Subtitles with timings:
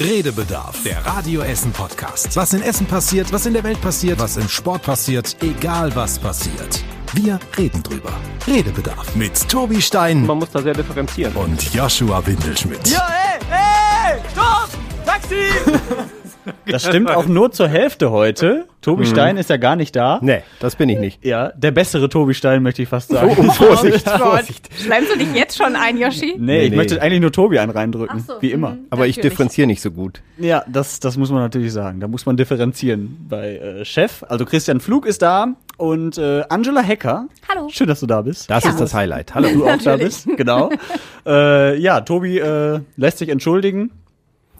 [0.00, 2.34] Redebedarf, der Radio Essen Podcast.
[2.36, 6.18] Was in Essen passiert, was in der Welt passiert, was im Sport passiert, egal was
[6.18, 6.82] passiert.
[7.12, 8.12] Wir reden drüber.
[8.46, 11.34] Redebedarf mit Tobi Stein Man muss da sehr differenzieren.
[11.36, 12.88] und Joshua Windelschmidt.
[12.88, 14.68] Ja, ey, ey, stopp!
[15.06, 15.34] Taxi!
[16.66, 18.66] Das stimmt auch nur zur Hälfte heute.
[18.80, 20.18] Tobi Stein ist ja gar nicht da.
[20.20, 21.24] Nee, das bin ich nicht.
[21.24, 23.34] Ja, der bessere Tobi Stein, möchte ich fast sagen.
[23.38, 24.18] Oh, Vorsicht, Gott.
[24.20, 24.68] Vorsicht.
[24.78, 26.34] Schleimst du dich jetzt schon ein, Yoshi?
[26.38, 26.76] Nee, ich nee.
[26.76, 28.20] möchte eigentlich nur Tobi einen reindrücken.
[28.20, 28.70] So, Wie immer.
[28.70, 28.86] mhm.
[28.90, 29.32] Aber ich Natürlich.
[29.32, 30.20] differenziere nicht so gut.
[30.36, 32.00] Ja, das, das muss man natürlich sagen.
[32.00, 34.22] Da muss man differenzieren bei äh, Chef.
[34.28, 37.26] Also Christian Flug ist da und äh, Angela Hecker.
[37.48, 37.68] Hallo.
[37.70, 38.50] Schön, dass du da bist.
[38.50, 38.70] Das Ja.
[38.70, 39.34] ist das Highlight.
[39.34, 39.48] Hallo.
[39.48, 40.28] du auch da bist.
[40.36, 40.70] Genau.
[41.26, 43.90] äh, ja, Tobi äh, lässt sich entschuldigen.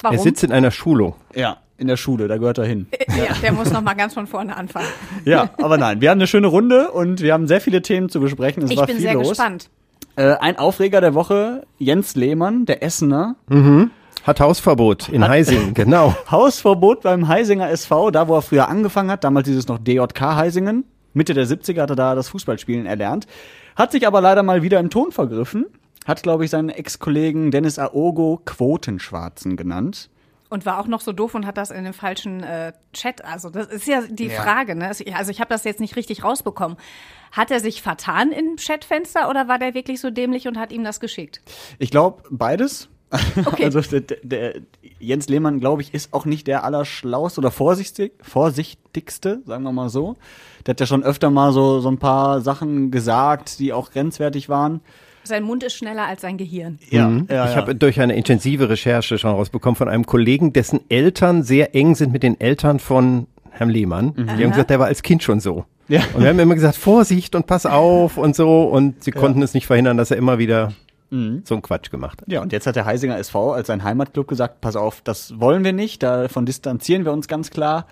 [0.04, 0.16] Warum?
[0.16, 1.14] Er sitzt in einer Schulung.
[1.34, 2.86] Ja, in der Schule, da gehört er hin.
[3.08, 4.86] ja, der muss noch mal ganz von vorne anfangen.
[5.24, 8.20] Ja, aber nein, wir haben eine schöne Runde und wir haben sehr viele Themen zu
[8.20, 8.62] besprechen.
[8.62, 9.30] Es Ich war bin viel sehr los.
[9.30, 9.70] gespannt.
[10.16, 13.34] Äh, ein Aufreger der Woche, Jens Lehmann, der Essener.
[14.24, 16.14] Hat Hausverbot in Heising, genau.
[16.30, 20.84] Hausverbot beim Heisinger SV, da wo er früher angefangen hat, damals dieses noch DJK Heisingen.
[21.14, 23.26] Mitte der 70er hat er da das Fußballspielen erlernt.
[23.76, 25.66] Hat sich aber leider mal wieder im Ton vergriffen.
[26.04, 30.10] Hat, glaube ich, seinen Ex-Kollegen Dennis Aogo Quotenschwarzen genannt.
[30.50, 33.24] Und war auch noch so doof und hat das in dem falschen äh, Chat.
[33.24, 34.76] Also das ist ja die Frage.
[34.76, 34.86] Ne?
[34.86, 36.76] Also ich habe das jetzt nicht richtig rausbekommen.
[37.32, 40.84] Hat er sich vertan im Chatfenster oder war der wirklich so dämlich und hat ihm
[40.84, 41.40] das geschickt?
[41.78, 42.88] Ich glaube, beides.
[43.46, 43.64] Okay.
[43.64, 44.54] Also der, der
[44.98, 49.88] Jens Lehmann, glaube ich, ist auch nicht der allerschlauste oder vorsichtig, vorsichtigste, sagen wir mal
[49.88, 50.16] so.
[50.66, 54.48] Der hat ja schon öfter mal so, so ein paar Sachen gesagt, die auch grenzwertig
[54.48, 54.80] waren.
[55.24, 56.78] Sein Mund ist schneller als sein Gehirn.
[56.90, 57.26] Ja, Mhm.
[57.30, 57.56] ja, ich ja.
[57.56, 62.12] habe durch eine intensive Recherche schon rausbekommen von einem Kollegen, dessen Eltern sehr eng sind
[62.12, 64.14] mit den Eltern von Herrn Lehmann.
[64.16, 65.64] Die haben gesagt, der war als Kind schon so.
[65.88, 66.00] Ja.
[66.14, 68.64] Und wir haben immer gesagt, Vorsicht und pass auf und so.
[68.64, 70.72] Und sie konnten es nicht verhindern, dass er immer wieder
[71.10, 72.28] so einen Quatsch gemacht hat.
[72.32, 75.62] Ja, und jetzt hat der Heisinger SV als sein Heimatclub gesagt, pass auf, das wollen
[75.62, 77.86] wir nicht, davon distanzieren wir uns ganz klar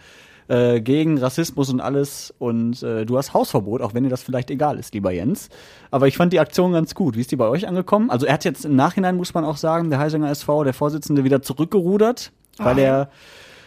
[0.48, 4.50] äh, gegen Rassismus und alles und äh, du hast Hausverbot, auch wenn dir das vielleicht
[4.50, 5.48] egal ist, lieber Jens.
[5.90, 7.16] Aber ich fand die Aktion ganz gut.
[7.16, 8.10] Wie ist die bei euch angekommen?
[8.10, 11.24] Also er hat jetzt im Nachhinein, muss man auch sagen, der Heisinger SV, der Vorsitzende,
[11.24, 13.10] wieder zurückgerudert, weil er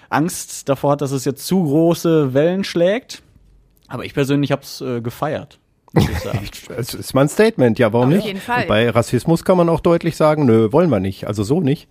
[0.10, 3.22] Angst davor hat, dass es jetzt zu große Wellen schlägt.
[3.88, 5.60] Aber ich persönlich habe es äh, gefeiert,
[5.94, 6.40] muss ich sagen.
[6.78, 8.26] Es ist mal ein Statement, ja, warum Auf nicht?
[8.26, 8.66] jeden Fall.
[8.68, 11.28] Bei Rassismus kann man auch deutlich sagen, nö, wollen wir nicht.
[11.28, 11.88] Also so nicht.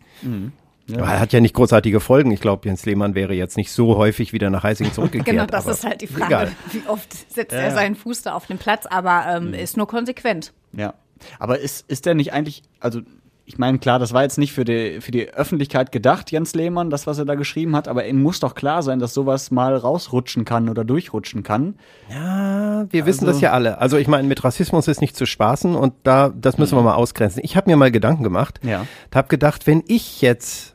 [0.92, 2.30] Aber er hat ja nicht großartige Folgen.
[2.30, 5.26] Ich glaube, Jens Lehmann wäre jetzt nicht so häufig wieder nach Heising zurückgekehrt.
[5.34, 6.26] Genau, das aber ist halt die Frage.
[6.26, 6.52] Egal.
[6.72, 7.74] Wie oft setzt Ja, er ja.
[7.74, 10.52] seinen Fuß da auf den Platz, aber ähm, ist nur konsequent.
[10.72, 10.94] Ja.
[11.38, 13.00] Aber ist, ist der nicht eigentlich, also
[13.46, 16.88] ich meine, klar, das war jetzt nicht für die, für die Öffentlichkeit gedacht, Jens Lehmann,
[16.88, 19.76] das, was er da geschrieben hat, aber ihm muss doch klar sein, dass sowas mal
[19.76, 21.74] rausrutschen kann oder durchrutschen kann.
[22.10, 23.78] Ja, wir wissen Also- das ja alle.
[23.78, 26.94] Also ich meine, mit Rassismus ist nicht zu spaßen und da, das müssen wir mal
[26.94, 27.40] ausgrenzen.
[27.44, 28.60] Ich habe mir mal Gedanken gemacht.
[28.62, 28.86] Ja.
[29.14, 30.73] Hab gedacht, wenn ich jetzt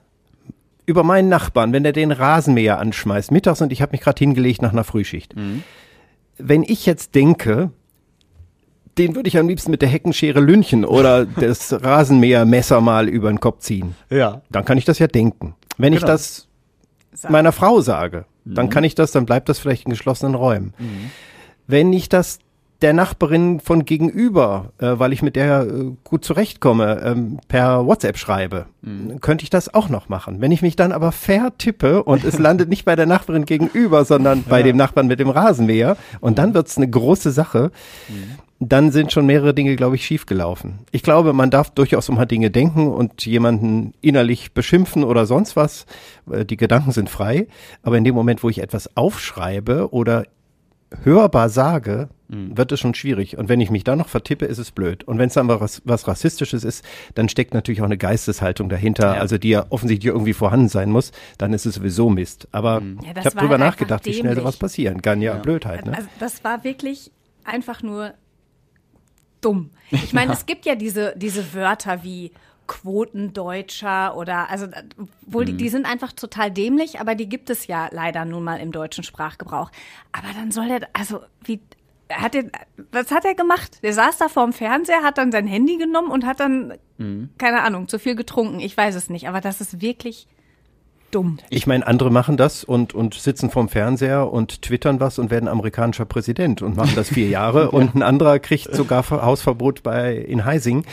[0.90, 4.62] über meinen Nachbarn, wenn der den Rasenmäher anschmeißt, mittags und ich habe mich gerade hingelegt
[4.64, 5.36] nach einer Frühschicht.
[6.40, 7.70] Wenn ich jetzt denke,
[8.98, 13.40] den würde ich am liebsten mit der Heckenschere lünchen oder das Rasenmähermesser mal über den
[13.40, 13.96] Kopf ziehen.
[14.10, 14.42] Ja.
[14.50, 15.54] Dann kann ich das ja denken.
[15.78, 16.12] Wenn ich Genau.
[16.14, 16.48] das
[17.30, 20.74] meiner Frau sage, dann kann ich das, dann bleibt das vielleicht in geschlossenen Räumen.
[21.68, 22.40] Wenn ich das
[22.82, 28.18] der Nachbarin von gegenüber, äh, weil ich mit der äh, gut zurechtkomme, ähm, per WhatsApp
[28.18, 30.40] schreibe, dann könnte ich das auch noch machen.
[30.40, 34.44] Wenn ich mich dann aber vertippe und es landet nicht bei der Nachbarin gegenüber, sondern
[34.50, 37.72] bei dem Nachbarn mit dem Rasenmäher und dann wird's eine große Sache,
[38.60, 40.80] dann sind schon mehrere Dinge, glaube ich, schiefgelaufen.
[40.92, 45.86] Ich glaube, man darf durchaus um Dinge denken und jemanden innerlich beschimpfen oder sonst was.
[46.30, 47.48] Äh, Die Gedanken sind frei.
[47.84, 50.26] Aber in dem Moment, wo ich etwas aufschreibe oder
[51.04, 53.38] hörbar sage, wird es schon schwierig.
[53.40, 55.04] Und wenn ich mich dann noch vertippe, ist es blöd.
[55.04, 56.86] Und wenn es dann was, was Rassistisches ist,
[57.16, 59.20] dann steckt natürlich auch eine Geisteshaltung dahinter, Ja.
[59.22, 62.48] also die ja offensichtlich irgendwie vorhanden sein muss, dann ist es sowieso Mist.
[62.52, 65.22] Aber Ja, das ich habe drüber halt nachgedacht, wie schnell sowas passieren kann.
[65.22, 65.96] Ja, Blödheit, ne?
[65.96, 67.12] Also das war wirklich
[67.46, 68.14] einfach nur
[69.42, 69.72] dumm.
[69.92, 72.32] Ich meine, es gibt ja diese, diese Wörter wie
[72.70, 74.68] Quotendeutscher oder also
[75.26, 75.48] wohl Mhm.
[75.48, 78.72] die, die sind einfach total dämlich, aber die gibt es ja leider nun mal im
[78.72, 79.72] deutschen Sprachgebrauch.
[80.12, 81.60] Aber dann soll der also wie
[82.12, 82.46] hat er,
[82.92, 83.84] was hat er gemacht?
[83.84, 87.30] Der saß da vorm Fernseher, hat dann sein Handy genommen und hat dann, Mhm.
[87.38, 88.60] keine Ahnung, zu viel getrunken.
[88.60, 90.28] Ich weiß es nicht, aber das ist wirklich
[91.12, 91.38] dumm.
[91.50, 95.48] Ich meine, andere machen das und, und sitzen vorm Fernseher und twittern was und werden
[95.48, 100.16] amerikanischer Präsident und machen das vier Jahre und ein anderer kriegt sogar Ver- Hausverbot bei
[100.16, 100.86] in Heising.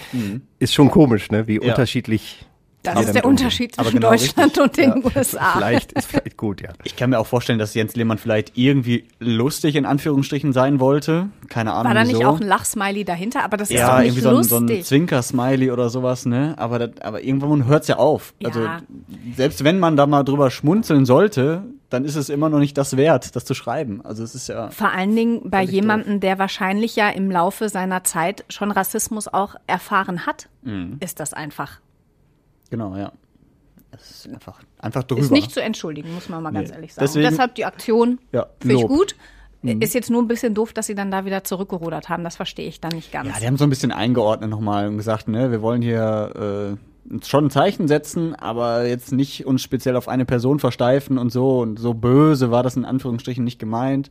[0.59, 1.47] Ist schon komisch, ne?
[1.47, 1.71] Wie Ja.
[1.71, 2.47] unterschiedlich
[2.94, 4.62] Das ist der Unterschied zwischen genau Deutschland richtig.
[4.62, 5.21] und den ja.
[5.21, 5.53] USA.
[5.56, 6.71] Vielleicht ist vielleicht gut, ja.
[6.85, 11.29] Ich kann mir auch vorstellen, dass Jens Lehmann vielleicht irgendwie lustig in Anführungsstrichen sein wollte.
[11.49, 11.87] Keine Ahnung.
[11.87, 12.29] War da nicht wieso.
[12.29, 13.44] auch ein Lachsmiley dahinter?
[13.44, 14.50] Aber das ist ja, doch nicht irgendwie lustig.
[14.50, 16.55] so ein, so ein Zwinker-Smiley oder sowas, ne?
[16.59, 18.35] Aber, das, aber irgendwann hört es ja auf.
[18.41, 18.49] Ja.
[18.49, 18.67] Also
[19.35, 22.97] selbst wenn man da mal drüber schmunzeln sollte, dann ist es immer noch nicht das
[22.97, 24.05] wert, das zu schreiben.
[24.05, 24.71] Also es ist ja.
[24.71, 29.55] Vor allen Dingen bei jemandem, der wahrscheinlich ja im Laufe seiner Zeit schon Rassismus auch
[29.67, 30.97] erfahren hat, mhm.
[31.00, 31.81] ist das einfach.
[32.71, 33.13] Genau, ja.
[33.93, 35.23] Es ist einfach, einfach drüber.
[35.23, 36.59] Ist nicht zu entschuldigen, muss man mal nee.
[36.59, 37.07] ganz ehrlich sagen.
[37.07, 39.17] Deswegen, Deshalb die Aktion ja, finde ich gut.
[39.63, 39.81] Mhm.
[39.81, 42.25] Ist jetzt nur ein bisschen doof, dass sie dann da wieder zurückgerudert haben.
[42.25, 43.29] Das verstehe ich dann nicht ganz.
[43.29, 46.77] Ja, die haben so ein bisschen eingeordnet nochmal und gesagt, ne, wir wollen hier
[47.11, 51.31] äh, schon ein Zeichen setzen, aber jetzt nicht uns speziell auf eine Person versteifen und
[51.31, 51.61] so.
[51.61, 54.11] Und so böse war das in Anführungsstrichen nicht gemeint.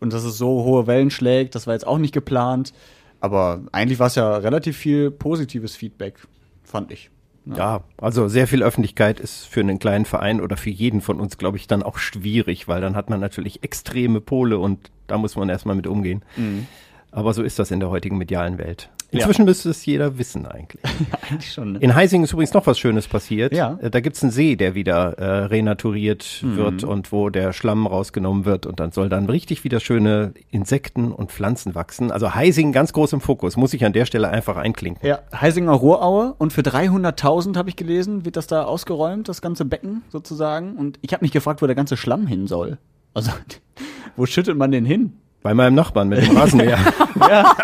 [0.00, 2.72] Und dass es so hohe Wellen schlägt, das war jetzt auch nicht geplant.
[3.20, 6.18] Aber eigentlich war es ja relativ viel positives Feedback,
[6.62, 7.10] fand ich.
[7.46, 7.56] Ja.
[7.56, 7.80] ja.
[7.98, 11.56] also sehr viel Öffentlichkeit ist für einen kleinen Verein oder für jeden von uns, glaube
[11.56, 15.48] ich, dann auch schwierig, weil dann hat man natürlich extreme Pole und da muss man
[15.48, 16.22] erstmal mit umgehen.
[16.36, 16.66] Mhm.
[17.10, 18.90] Aber so ist das in der heutigen medialen Welt.
[19.14, 19.46] Inzwischen ja.
[19.46, 20.82] müsste es jeder wissen eigentlich.
[21.30, 21.72] eigentlich schon.
[21.72, 21.78] Ne?
[21.78, 23.54] In Heising ist übrigens noch was Schönes passiert.
[23.54, 23.78] Ja.
[23.80, 26.56] Äh, da gibt's einen See, der wieder äh, renaturiert mhm.
[26.56, 31.12] wird und wo der Schlamm rausgenommen wird und dann soll dann richtig wieder schöne Insekten
[31.12, 32.10] und Pflanzen wachsen.
[32.10, 35.06] Also Heising ganz groß im Fokus, muss ich an der Stelle einfach einklinken.
[35.06, 39.64] Ja, Heisinger Rohraue und für 300.000 habe ich gelesen, wird das da ausgeräumt, das ganze
[39.64, 40.76] Becken sozusagen.
[40.76, 42.78] Und ich habe mich gefragt, wo der ganze Schlamm hin soll.
[43.12, 43.30] Also,
[44.16, 45.14] wo schüttet man den hin?
[45.44, 46.78] Bei meinem Nachbarn mit dem Rasenmäher.
[47.20, 47.54] ja.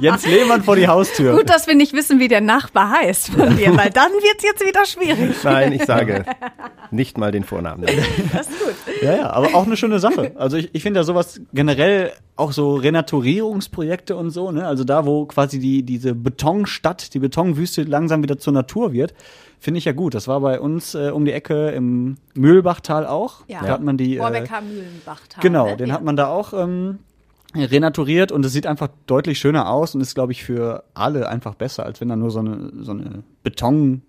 [0.00, 1.36] Jens Lehmann vor die Haustür.
[1.36, 4.66] Gut, dass wir nicht wissen, wie der Nachbar heißt von dir, weil dann wird's jetzt
[4.66, 5.36] wieder schwierig.
[5.44, 6.24] Nein, ich sage
[6.90, 7.86] nicht mal den Vornamen.
[8.32, 8.74] Das ist gut.
[9.02, 10.32] Ja, ja, aber auch eine schöne Sache.
[10.34, 14.66] Also ich, ich finde ja sowas generell auch so Renaturierungsprojekte und so, ne?
[14.66, 19.14] Also da, wo quasi die, diese Betonstadt, die Betonwüste langsam wieder zur Natur wird,
[19.66, 20.14] finde ich ja gut.
[20.14, 23.40] Das war bei uns äh, um die Ecke im Mühlbachtal auch.
[23.48, 24.16] Ja, da hat man die.
[24.16, 25.42] Äh, Mühlenbachtal.
[25.42, 25.76] Genau, ne?
[25.76, 25.94] den ja.
[25.94, 27.00] hat man da auch ähm,
[27.52, 31.56] renaturiert und es sieht einfach deutlich schöner aus und ist, glaube ich, für alle einfach
[31.56, 34.02] besser, als wenn da nur so eine, so eine Beton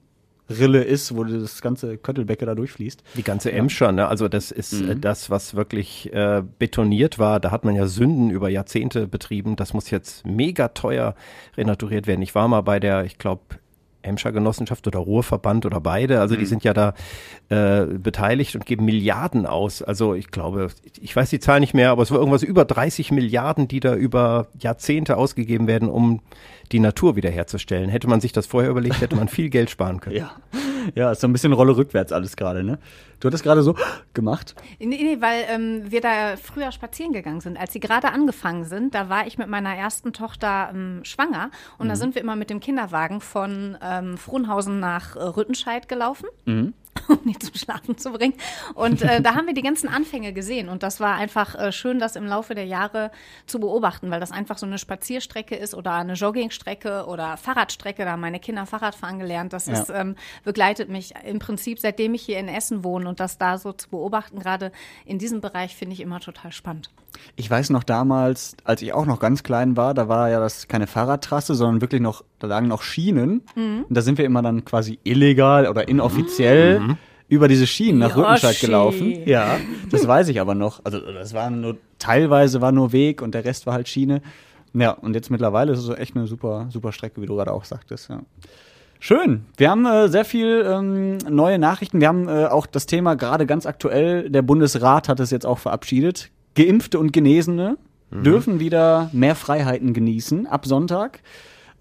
[0.48, 3.04] Rille ist, wo das ganze Köttelbecke da durchfließt.
[3.16, 4.08] Die ganze Emscher, ne?
[4.08, 5.02] Also das ist äh, mhm.
[5.02, 7.40] das, was wirklich äh, betoniert war.
[7.40, 9.56] Da hat man ja Sünden über Jahrzehnte betrieben.
[9.56, 11.16] Das muss jetzt mega teuer
[11.58, 12.22] renaturiert werden.
[12.22, 13.42] Ich war mal bei der, ich glaube,
[14.08, 16.20] Emscher Genossenschaft oder Ruhrverband oder beide.
[16.20, 16.48] Also die mhm.
[16.48, 16.94] sind ja da
[17.50, 19.82] äh, beteiligt und geben Milliarden aus.
[19.82, 20.70] Also ich glaube,
[21.02, 23.96] ich weiß die Zahl nicht mehr, aber es war irgendwas über 30 Milliarden, die da
[23.96, 26.22] über Jahrzehnte ausgegeben werden, um
[26.72, 27.90] die Natur wiederherzustellen.
[27.90, 30.18] Hätte man sich das vorher überlegt, hätte man viel Geld sparen können.
[30.18, 30.32] Ja,
[30.96, 32.80] ja ist so ein bisschen Rolle rückwärts alles gerade, ne?
[33.20, 33.76] Du hattest gerade so
[34.14, 34.56] gemacht?
[34.80, 37.58] Nee, nee weil ähm, wir da früher spazieren gegangen sind.
[37.58, 41.88] Als sie gerade angefangen sind, da war ich mit meiner ersten Tochter ähm, schwanger und
[41.88, 41.90] mhm.
[41.90, 46.28] da sind wir immer mit dem Kinderwagen von ähm, Frohnhausen nach äh, Rüttenscheid gelaufen.
[46.46, 46.74] Mhm.
[47.08, 48.34] um die zum Schlafen zu bringen.
[48.74, 50.70] Und äh, da haben wir die ganzen Anfänge gesehen.
[50.70, 53.12] Und das war einfach äh, schön, das im Laufe der Jahre
[53.46, 58.06] zu beobachten, weil das einfach so eine Spazierstrecke ist oder eine Joggingstrecke oder Fahrradstrecke.
[58.06, 59.54] Da haben meine Kinder Fahrrad fahren gelernt.
[59.54, 59.74] Das ja.
[59.74, 63.08] ist, ähm, begleitet mich im Prinzip, seitdem ich hier in Essen wohne.
[63.10, 64.72] Und das da so zu beobachten, gerade
[65.06, 66.90] in diesem Bereich, finde ich immer total spannend.
[67.36, 70.68] Ich weiß noch damals, als ich auch noch ganz klein war, da war ja das
[70.68, 73.44] keine Fahrradtrasse, sondern wirklich noch, da lagen noch Schienen.
[73.56, 73.86] Mhm.
[73.88, 76.98] Und da sind wir immer dann quasi illegal oder inoffiziell mhm.
[77.28, 79.24] über diese Schienen nach Rüttenscheid gelaufen.
[79.26, 79.58] Ja,
[79.90, 80.82] das weiß ich aber noch.
[80.84, 84.22] Also das war nur, teilweise war nur Weg und der Rest war halt Schiene.
[84.74, 87.66] Ja, und jetzt mittlerweile ist es echt eine super, super Strecke, wie du gerade auch
[87.66, 88.22] sagtest, ja.
[89.00, 89.46] Schön.
[89.58, 92.02] Wir haben äh, sehr viel ähm, neue Nachrichten.
[92.02, 94.30] Wir haben äh, auch das Thema gerade ganz aktuell.
[94.30, 96.32] Der Bundesrat hat es jetzt auch verabschiedet.
[96.58, 97.78] Geimpfte und Genesene
[98.10, 98.24] mhm.
[98.24, 101.22] dürfen wieder mehr Freiheiten genießen ab Sonntag.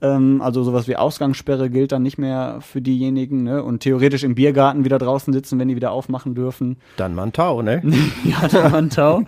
[0.03, 3.63] Ähm, also sowas wie Ausgangssperre gilt dann nicht mehr für diejenigen ne?
[3.65, 6.77] und theoretisch im Biergarten wieder draußen sitzen, wenn die wieder aufmachen dürfen.
[6.99, 7.83] Dann Mantau, ne?
[8.25, 9.23] ja, dann Mantau.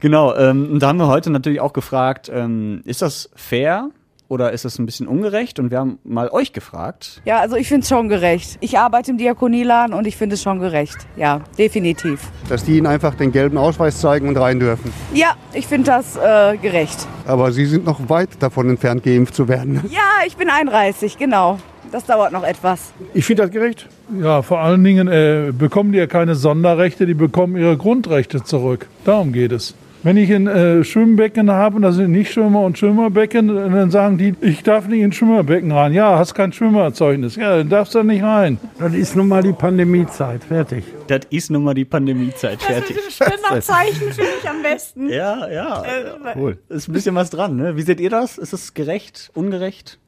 [0.00, 0.36] genau.
[0.36, 3.88] Ähm, und da haben wir heute natürlich auch gefragt, ähm, ist das fair?
[4.30, 5.58] Oder ist es ein bisschen ungerecht?
[5.58, 7.20] Und wir haben mal euch gefragt.
[7.24, 8.58] Ja, also ich finde es schon gerecht.
[8.60, 10.98] Ich arbeite im Diakonieladen und ich finde es schon gerecht.
[11.16, 12.30] Ja, definitiv.
[12.48, 14.92] Dass die ihnen einfach den gelben Ausweis zeigen und rein dürfen.
[15.12, 17.08] Ja, ich finde das äh, gerecht.
[17.26, 19.80] Aber Sie sind noch weit davon entfernt, geimpft zu werden.
[19.90, 21.58] Ja, ich bin 31, genau.
[21.90, 22.92] Das dauert noch etwas.
[23.14, 23.88] Ich finde das gerecht.
[24.20, 28.86] Ja, vor allen Dingen äh, bekommen die ja keine Sonderrechte, die bekommen ihre Grundrechte zurück.
[29.04, 29.74] Darum geht es.
[30.02, 34.16] Wenn ich ein äh, Schwimmbecken habe und da sind nicht Schwimmer und Schwimmerbecken, dann sagen
[34.16, 35.92] die, ich darf nicht ins Schwimmerbecken rein.
[35.92, 37.36] Ja, hast kein Schwimmerzeugnis.
[37.36, 38.58] Ja, dann darfst du nicht rein.
[38.78, 40.42] Das ist nun mal die Pandemiezeit.
[40.44, 40.84] Fertig.
[41.06, 42.62] Das ist nun mal die Pandemiezeit.
[42.62, 42.96] Fertig.
[42.96, 45.10] Das Schwimmerzeichen finde ich am besten.
[45.10, 45.82] Ja, ja.
[45.82, 46.58] Äh, cool.
[46.70, 47.76] Ist ein bisschen was dran, ne?
[47.76, 48.38] Wie seht ihr das?
[48.38, 49.98] Ist es gerecht, ungerecht?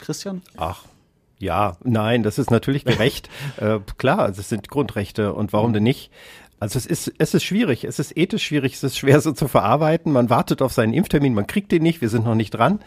[0.00, 0.42] Christian?
[0.56, 0.84] Ach,
[1.38, 3.30] Ja, nein, das ist natürlich gerecht.
[3.58, 6.10] äh, klar, es sind Grundrechte und warum denn nicht?
[6.60, 9.48] Also es ist, es ist schwierig, es ist ethisch schwierig, es ist schwer so zu
[9.48, 10.12] verarbeiten.
[10.12, 12.80] Man wartet auf seinen Impftermin, man kriegt den nicht, wir sind noch nicht dran.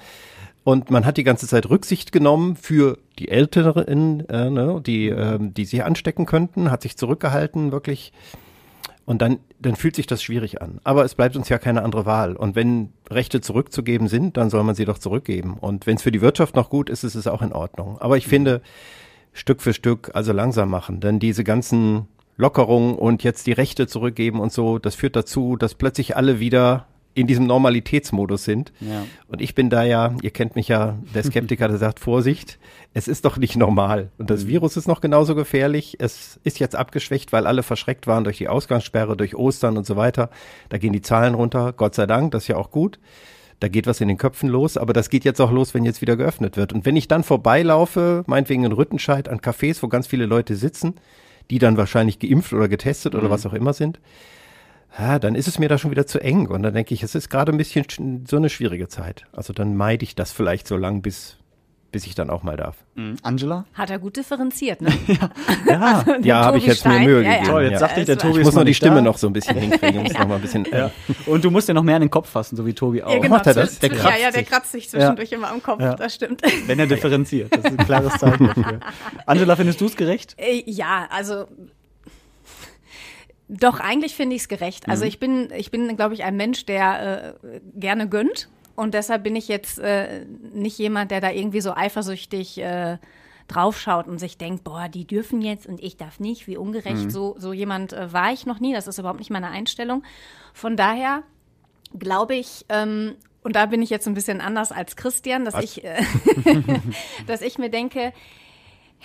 [0.64, 5.38] Und man hat die ganze Zeit Rücksicht genommen für die Älteren, äh, ne, die, äh,
[5.42, 8.14] die sich anstecken könnten, hat sich zurückgehalten, wirklich.
[9.06, 10.80] Und dann, dann fühlt sich das schwierig an.
[10.86, 12.38] Aber es bleibt uns ja keine andere Wahl.
[12.38, 15.58] Und wenn Rechte zurückzugeben sind, dann soll man sie doch zurückgeben.
[15.60, 17.98] Und wenn es für die Wirtschaft noch gut ist, ist es auch in Ordnung.
[18.00, 18.62] Aber ich finde,
[19.34, 21.02] Stück für Stück, also langsam machen.
[21.02, 25.76] Denn diese ganzen Lockerungen und jetzt die Rechte zurückgeben und so, das führt dazu, dass
[25.76, 28.72] plötzlich alle wieder in diesem Normalitätsmodus sind.
[28.80, 29.06] Ja.
[29.28, 32.58] Und ich bin da ja, ihr kennt mich ja, der Skeptiker, der sagt, Vorsicht,
[32.94, 34.10] es ist doch nicht normal.
[34.18, 35.98] Und das Virus ist noch genauso gefährlich.
[36.00, 39.96] Es ist jetzt abgeschwächt, weil alle verschreckt waren durch die Ausgangssperre, durch Ostern und so
[39.96, 40.30] weiter.
[40.70, 43.00] Da gehen die Zahlen runter, Gott sei Dank, das ist ja auch gut.
[43.60, 46.02] Da geht was in den Köpfen los, aber das geht jetzt auch los, wenn jetzt
[46.02, 46.74] wieder geöffnet wird.
[46.74, 50.96] Und wenn ich dann vorbeilaufe, meinetwegen in Rüttenscheid, an Cafés, wo ganz viele Leute sitzen,
[51.52, 54.00] die dann wahrscheinlich geimpft oder getestet oder was auch immer sind,
[54.98, 56.48] ja, dann ist es mir da schon wieder zu eng.
[56.48, 59.26] Und dann denke ich, es ist gerade ein bisschen sch- so eine schwierige Zeit.
[59.32, 61.38] Also dann meide ich das vielleicht so lang, bis,
[61.94, 62.76] bis ich dann auch mal darf.
[62.96, 63.16] Mhm.
[63.22, 63.66] Angela?
[63.74, 64.92] Hat er gut differenziert, ne?
[65.66, 66.04] Ja.
[66.24, 67.32] Ja, habe ich jetzt mir Stein, Mühe ja, ja.
[67.38, 67.52] gegeben.
[67.52, 67.80] Toll, jetzt ja.
[67.80, 69.02] sagt dich der Tobi Ich muss mal noch die Stimme da.
[69.04, 70.04] noch so ein bisschen hinkriegen.
[70.04, 70.66] Muss noch mal ein bisschen.
[70.70, 70.92] Ja.
[71.26, 73.12] Und du musst dir noch mehr an den Kopf fassen, so wie Tobi auch.
[73.14, 73.36] Ja, genau.
[73.36, 73.80] macht er das?
[73.80, 74.50] Der kratzt ja, ja, der sich.
[74.50, 75.96] kratzt sich zwischendurch immer am Kopf, Ja.
[75.96, 76.42] das stimmt.
[76.66, 77.56] Wenn er differenziert.
[77.56, 78.80] Das ist ein klares Zeichen dafür.
[79.26, 80.36] Angela, findest du es gerecht?
[80.38, 81.46] Äh, Ja, also
[83.50, 84.90] doch, eigentlich finde ich es gerecht.
[84.90, 88.48] Also ich bin, ich bin, glaube ich, ein Mensch, der äh, gerne gönnt.
[88.76, 92.98] Und deshalb bin ich jetzt äh, nicht jemand, der da irgendwie so eifersüchtig äh,
[93.48, 97.12] draufschaut und sich denkt, boah, die dürfen jetzt und ich darf nicht, wie ungerecht.
[97.12, 98.74] So, so jemand äh, war ich noch nie.
[98.74, 100.04] Das ist überhaupt nicht meine Einstellung.
[100.54, 101.24] Von daher
[101.98, 105.84] glaube ich, ähm, und da bin ich jetzt ein bisschen anders als Christian, dass ich,
[105.84, 106.02] äh,
[107.28, 108.14] dass ich mir denke,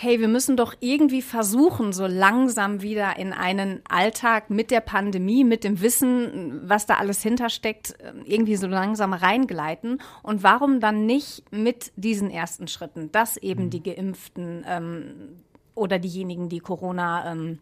[0.00, 5.42] hey, wir müssen doch irgendwie versuchen, so langsam wieder in einen Alltag mit der Pandemie,
[5.42, 10.00] mit dem Wissen, was da alles hintersteckt, irgendwie so langsam reingleiten.
[10.22, 15.40] Und warum dann nicht mit diesen ersten Schritten, dass eben die Geimpften ähm,
[15.74, 17.58] oder diejenigen, die Corona ähm,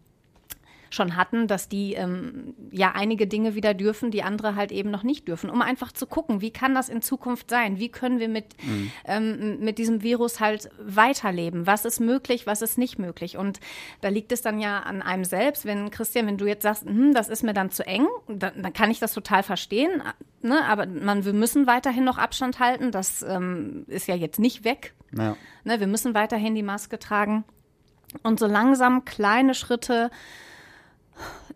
[0.89, 5.03] schon hatten, dass die ähm, ja einige Dinge wieder dürfen, die andere halt eben noch
[5.03, 7.79] nicht dürfen, um einfach zu gucken, wie kann das in Zukunft sein?
[7.79, 8.45] Wie können wir mit,
[9.05, 11.67] ähm, mit diesem Virus halt weiterleben?
[11.67, 13.37] Was ist möglich, was ist nicht möglich?
[13.37, 13.59] Und
[14.01, 17.13] da liegt es dann ja an einem selbst, wenn Christian, wenn du jetzt sagst, hm,
[17.13, 20.01] das ist mir dann zu eng, dann, dann kann ich das total verstehen.
[20.41, 20.63] Ne?
[20.65, 22.91] Aber man, wir müssen weiterhin noch Abstand halten.
[22.91, 24.93] Das ähm, ist ja jetzt nicht weg.
[25.17, 25.35] Ja.
[25.63, 25.79] Ne?
[25.79, 27.43] Wir müssen weiterhin die Maske tragen.
[28.23, 30.09] Und so langsam kleine Schritte,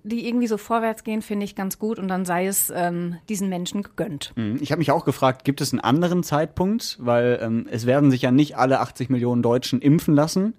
[0.04, 2.00] die irgendwie so vorwärts gehen, finde ich ganz gut.
[2.00, 4.34] Und dann sei es ähm, diesen Menschen gegönnt.
[4.36, 4.58] Mhm.
[4.62, 6.98] Ich habe mich auch gefragt, gibt es einen anderen Zeitpunkt?
[7.00, 10.54] Weil ähm, es werden sich ja nicht alle 80 Millionen Deutschen impfen lassen.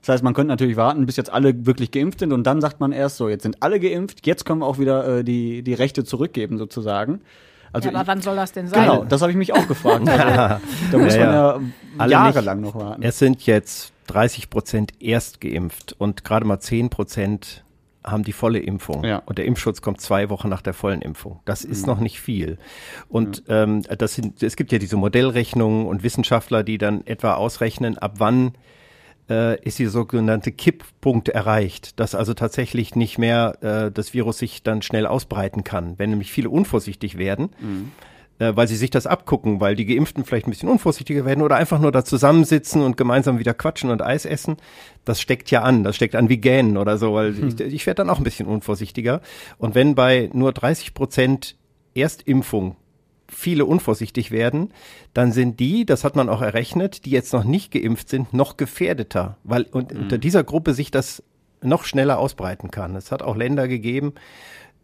[0.00, 2.78] Das heißt, man könnte natürlich warten, bis jetzt alle wirklich geimpft sind und dann sagt
[2.78, 5.74] man erst so, jetzt sind alle geimpft, jetzt können wir auch wieder äh, die, die
[5.74, 7.22] Rechte zurückgeben sozusagen.
[7.72, 8.82] Also ja, aber ich, wann soll das denn sein?
[8.88, 10.08] genau, das habe ich mich auch gefragt.
[10.08, 11.56] Also, da muss Ja, man ja.
[11.56, 11.60] ja
[11.98, 13.02] Alle jahrelang noch warten.
[13.02, 17.64] Es sind jetzt 30 Prozent erst geimpft und gerade mal 10 Prozent
[18.06, 19.04] haben die volle Impfung.
[19.04, 19.22] Ja.
[19.26, 21.40] Und der Impfschutz kommt zwei Wochen nach der vollen Impfung.
[21.44, 22.58] Das ist noch nicht viel.
[23.08, 27.98] Und ähm, das sind, es gibt ja diese Modellrechnungen und Wissenschaftler, die dann etwa ausrechnen,
[27.98, 28.52] ab wann
[29.28, 34.62] äh, ist die sogenannte Kipppunkt erreicht, dass also tatsächlich nicht mehr äh, das Virus sich
[34.62, 39.60] dann schnell ausbreiten kann, wenn nämlich viele unvorsichtig werden, äh, weil sie sich das abgucken,
[39.60, 43.38] weil die Geimpften vielleicht ein bisschen unvorsichtiger werden oder einfach nur da zusammensitzen und gemeinsam
[43.38, 44.56] wieder quatschen und Eis essen.
[45.04, 47.98] Das steckt ja an, das steckt an wie Gähnen oder so, weil ich, ich werde
[48.02, 49.20] dann auch ein bisschen unvorsichtiger.
[49.58, 51.56] Und wenn bei nur 30 Prozent
[51.94, 52.76] Erstimpfung
[53.28, 54.72] viele unvorsichtig werden,
[55.14, 58.56] dann sind die, das hat man auch errechnet, die jetzt noch nicht geimpft sind, noch
[58.56, 61.22] gefährdeter, weil und unter dieser Gruppe sich das
[61.62, 62.94] noch schneller ausbreiten kann.
[62.96, 64.12] Es hat auch Länder gegeben,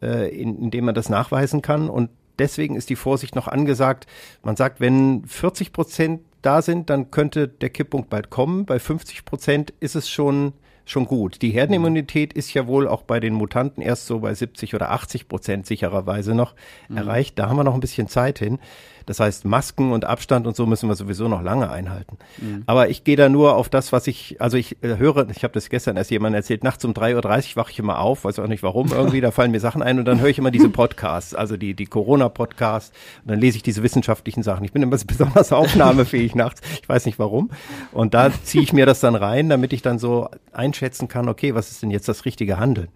[0.01, 4.07] äh, in, in denen man das nachweisen kann und deswegen ist die Vorsicht noch angesagt.
[4.43, 8.67] Man sagt, wenn 40 Prozent da sind, dann könnte der Kipppunkt bald kommen.
[8.67, 10.53] Bei 50 Prozent ist es schon
[10.85, 11.43] schon gut.
[11.43, 15.29] Die Herdenimmunität ist ja wohl auch bei den Mutanten erst so bei 70 oder 80
[15.29, 16.55] Prozent sichererweise noch
[16.95, 17.39] erreicht.
[17.39, 18.59] Da haben wir noch ein bisschen Zeit hin.
[19.07, 22.19] Das heißt, Masken und Abstand und so müssen wir sowieso noch lange einhalten.
[22.67, 25.55] Aber ich gehe da nur auf das, was ich, also ich äh, höre, ich habe
[25.55, 28.47] das gestern erst jemand erzählt, nachts um 3.30 Uhr wache ich immer auf, weiß auch
[28.47, 31.35] nicht warum, irgendwie, da fallen mir Sachen ein und dann höre ich immer diese Podcasts,
[31.35, 32.93] also die, die Corona-Podcasts
[33.25, 34.65] und dann lese ich diese wissenschaftlichen Sachen.
[34.65, 37.51] Ich bin immer besonders aufnahmefähig nachts, ich weiß nicht warum.
[37.93, 41.55] Und da ziehe ich mir das dann rein, damit ich dann so einschätzen kann, okay,
[41.55, 42.89] was ist denn jetzt das richtige Handeln?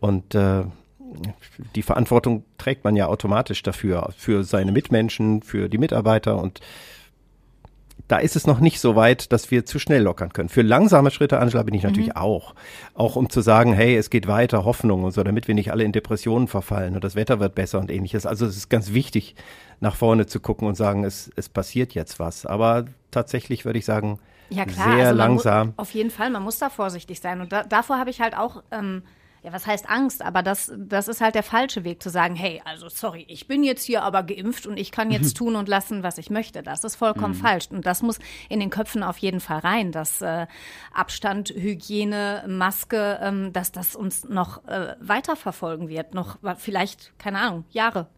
[0.00, 0.64] Und äh,
[1.74, 6.60] die Verantwortung trägt man ja automatisch dafür, für seine Mitmenschen, für die Mitarbeiter und
[8.08, 10.48] da ist es noch nicht so weit, dass wir zu schnell lockern können.
[10.48, 12.16] Für langsame Schritte, Angela, bin ich natürlich mhm.
[12.16, 12.54] auch.
[12.94, 15.82] Auch um zu sagen, hey, es geht weiter, Hoffnung und so, damit wir nicht alle
[15.82, 18.24] in Depressionen verfallen und das Wetter wird besser und ähnliches.
[18.24, 19.34] Also es ist ganz wichtig,
[19.80, 22.46] nach vorne zu gucken und sagen, es, es passiert jetzt was.
[22.46, 24.20] Aber tatsächlich würde ich sagen,
[24.50, 25.72] ja, klar, sehr also langsam.
[25.76, 27.40] auf jeden Fall, man muss da vorsichtig sein.
[27.40, 29.02] Und da, davor habe ich halt auch ähm,
[29.46, 30.22] ja, was heißt Angst?
[30.22, 33.62] Aber das, das ist halt der falsche Weg zu sagen, hey, also sorry, ich bin
[33.62, 36.64] jetzt hier aber geimpft und ich kann jetzt tun und lassen, was ich möchte.
[36.64, 37.42] Das ist vollkommen mhm.
[37.42, 37.68] falsch.
[37.70, 40.48] Und das muss in den Köpfen auf jeden Fall rein, dass äh,
[40.92, 46.12] Abstand, Hygiene, Maske, ähm, dass das uns noch äh, weiterverfolgen wird.
[46.12, 48.08] Noch vielleicht, keine Ahnung, Jahre.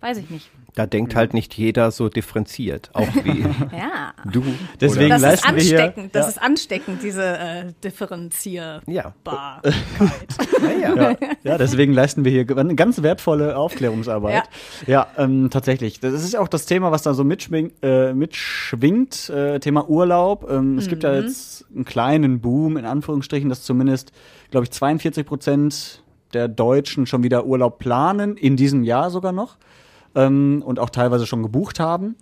[0.00, 0.50] Weiß ich nicht.
[0.74, 3.40] Da denkt halt nicht jeder so differenziert, auch wie
[3.76, 4.14] ja.
[4.30, 4.42] du.
[4.80, 6.28] Deswegen das leisten ist ansteckend, wir hier, das ja.
[6.30, 8.86] ist ansteckend, diese äh, Differenzierbarkeit.
[8.86, 9.12] Ja.
[10.80, 11.16] ja, ja.
[11.42, 14.44] ja, deswegen leisten wir hier eine ganz wertvolle Aufklärungsarbeit.
[14.86, 16.00] Ja, ja ähm, tatsächlich.
[16.00, 20.48] Das ist auch das Thema, was da so mitschwingt, äh, mitschwingt äh, Thema Urlaub.
[20.48, 20.78] Ähm, mhm.
[20.78, 21.26] Es gibt ja mhm.
[21.26, 24.12] jetzt einen kleinen Boom, in Anführungsstrichen, dass zumindest,
[24.50, 26.02] glaube ich, 42 Prozent
[26.32, 29.56] der Deutschen schon wieder Urlaub planen, in diesem Jahr sogar noch
[30.14, 32.16] ähm, und auch teilweise schon gebucht haben.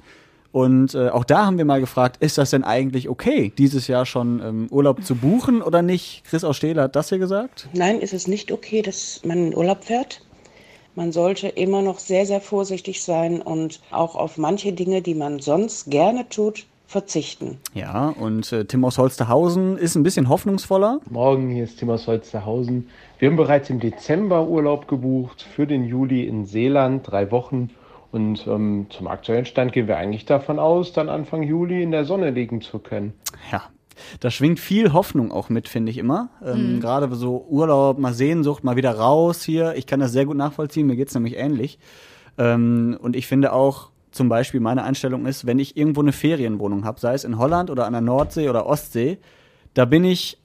[0.50, 4.06] Und äh, auch da haben wir mal gefragt, ist das denn eigentlich okay, dieses Jahr
[4.06, 6.24] schon ähm, Urlaub zu buchen oder nicht?
[6.24, 7.68] Chris aus Stehler hat das hier gesagt.
[7.74, 10.22] Nein, ist es nicht okay, dass man in Urlaub fährt.
[10.94, 15.38] Man sollte immer noch sehr, sehr vorsichtig sein und auch auf manche Dinge, die man
[15.38, 17.58] sonst gerne tut, verzichten.
[17.74, 21.00] Ja, und äh, Tim aus Holsterhausen ist ein bisschen hoffnungsvoller.
[21.10, 22.88] Morgen, hier ist Tim aus Holsterhausen.
[23.18, 27.70] Wir haben bereits im Dezember Urlaub gebucht für den Juli in Seeland, drei Wochen.
[28.10, 32.06] Und ähm, zum aktuellen Stand gehen wir eigentlich davon aus, dann Anfang Juli in der
[32.06, 33.12] Sonne liegen zu können.
[33.52, 33.64] Ja,
[34.20, 36.30] da schwingt viel Hoffnung auch mit, finde ich immer.
[36.42, 36.80] Ähm, mhm.
[36.80, 39.74] Gerade so Urlaub, mal Sehnsucht, mal wieder raus hier.
[39.76, 41.78] Ich kann das sehr gut nachvollziehen, mir geht's nämlich ähnlich.
[42.38, 46.84] Ähm, und ich finde auch, zum Beispiel meine Einstellung ist, wenn ich irgendwo eine Ferienwohnung
[46.84, 49.18] habe, sei es in Holland oder an der Nordsee oder Ostsee,
[49.74, 50.38] da bin ich,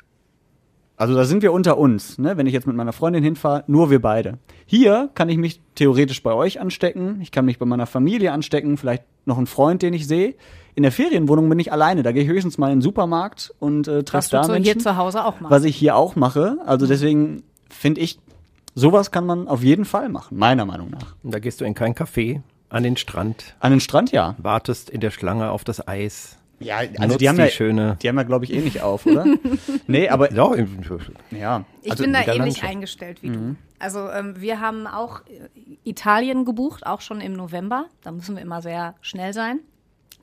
[0.97, 2.37] also da sind wir unter uns, ne?
[2.37, 4.37] wenn ich jetzt mit meiner Freundin hinfahre, nur wir beide.
[4.65, 8.77] Hier kann ich mich theoretisch bei euch anstecken, ich kann mich bei meiner Familie anstecken,
[8.77, 10.35] vielleicht noch einen Freund, den ich sehe.
[10.75, 13.87] In der Ferienwohnung bin ich alleine, da gehe ich höchstens mal in den Supermarkt und
[13.87, 14.73] äh, treffe da so Menschen.
[14.73, 15.51] hier zu Hause auch machst.
[15.51, 18.19] Was ich hier auch mache, also deswegen finde ich,
[18.75, 21.15] sowas kann man auf jeden Fall machen, meiner Meinung nach.
[21.23, 22.41] Und da gehst du in kein Café,
[22.73, 23.55] an den Strand.
[23.59, 24.35] An den Strand, ja.
[24.37, 26.37] Wartest in der Schlange auf das Eis.
[26.59, 29.05] Ja, also die haben, die ja, schöne die haben ja, glaube ich, eh nicht auf,
[29.05, 29.25] oder?
[29.87, 30.31] nee, aber.
[30.31, 30.55] Ja,
[31.31, 31.65] ja.
[31.81, 33.33] Ich also bin da ähnlich eingestellt wie mhm.
[33.33, 33.55] du.
[33.79, 35.21] Also ähm, wir haben auch
[35.83, 37.87] Italien gebucht, auch schon im November.
[38.01, 39.59] Da müssen wir immer sehr schnell sein.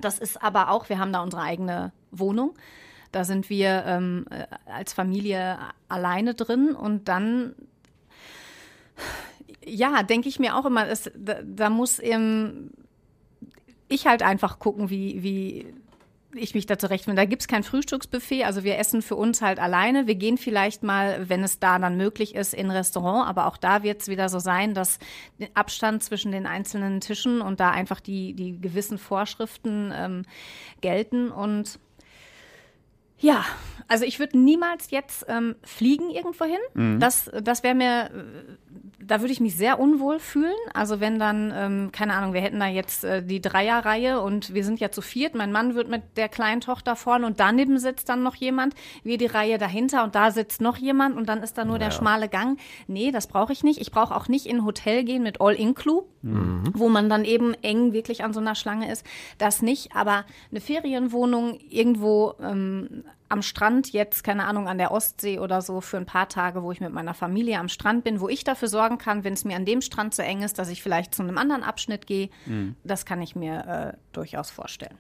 [0.01, 2.55] Das ist aber auch, wir haben da unsere eigene Wohnung.
[3.13, 5.59] Da sind wir ähm, äh, als Familie
[5.89, 7.55] alleine drin und dann
[9.71, 12.71] ja, denke ich mir auch immer, es, da, da muss eben
[13.89, 15.75] ich halt einfach gucken, wie, wie
[16.35, 17.21] ich mich da zurechtfinde.
[17.21, 20.07] Da gibt's kein Frühstücksbuffet, also wir essen für uns halt alleine.
[20.07, 23.83] Wir gehen vielleicht mal, wenn es da dann möglich ist, in Restaurant, aber auch da
[23.83, 24.99] wird's wieder so sein, dass
[25.39, 30.23] der Abstand zwischen den einzelnen Tischen und da einfach die, die gewissen Vorschriften ähm,
[30.81, 31.81] gelten und
[33.21, 33.45] ja,
[33.91, 36.61] also ich würde niemals jetzt ähm, fliegen irgendwo hin.
[36.75, 37.01] Mhm.
[37.01, 38.11] Das, das wäre mir,
[39.01, 40.55] da würde ich mich sehr unwohl fühlen.
[40.73, 44.63] Also wenn dann, ähm, keine Ahnung, wir hätten da jetzt äh, die Dreierreihe und wir
[44.63, 45.35] sind ja zu viert.
[45.35, 48.77] Mein Mann wird mit der kleinen Tochter vorne und daneben sitzt dann noch jemand.
[49.03, 51.87] Wir die Reihe dahinter und da sitzt noch jemand und dann ist da nur ja.
[51.87, 52.61] der schmale Gang.
[52.87, 53.81] Nee, das brauche ich nicht.
[53.81, 56.63] Ich brauche auch nicht in ein Hotel gehen mit All-Inclu, mhm.
[56.75, 59.05] wo man dann eben eng wirklich an so einer Schlange ist.
[59.39, 59.97] Das nicht.
[59.97, 65.81] Aber eine Ferienwohnung irgendwo ähm, am Strand jetzt, keine Ahnung, an der Ostsee oder so
[65.81, 68.69] für ein paar Tage, wo ich mit meiner Familie am Strand bin, wo ich dafür
[68.69, 71.23] sorgen kann, wenn es mir an dem Strand zu eng ist, dass ich vielleicht zu
[71.23, 72.75] einem anderen Abschnitt gehe, mhm.
[72.83, 74.99] das kann ich mir äh, durchaus vorstellen.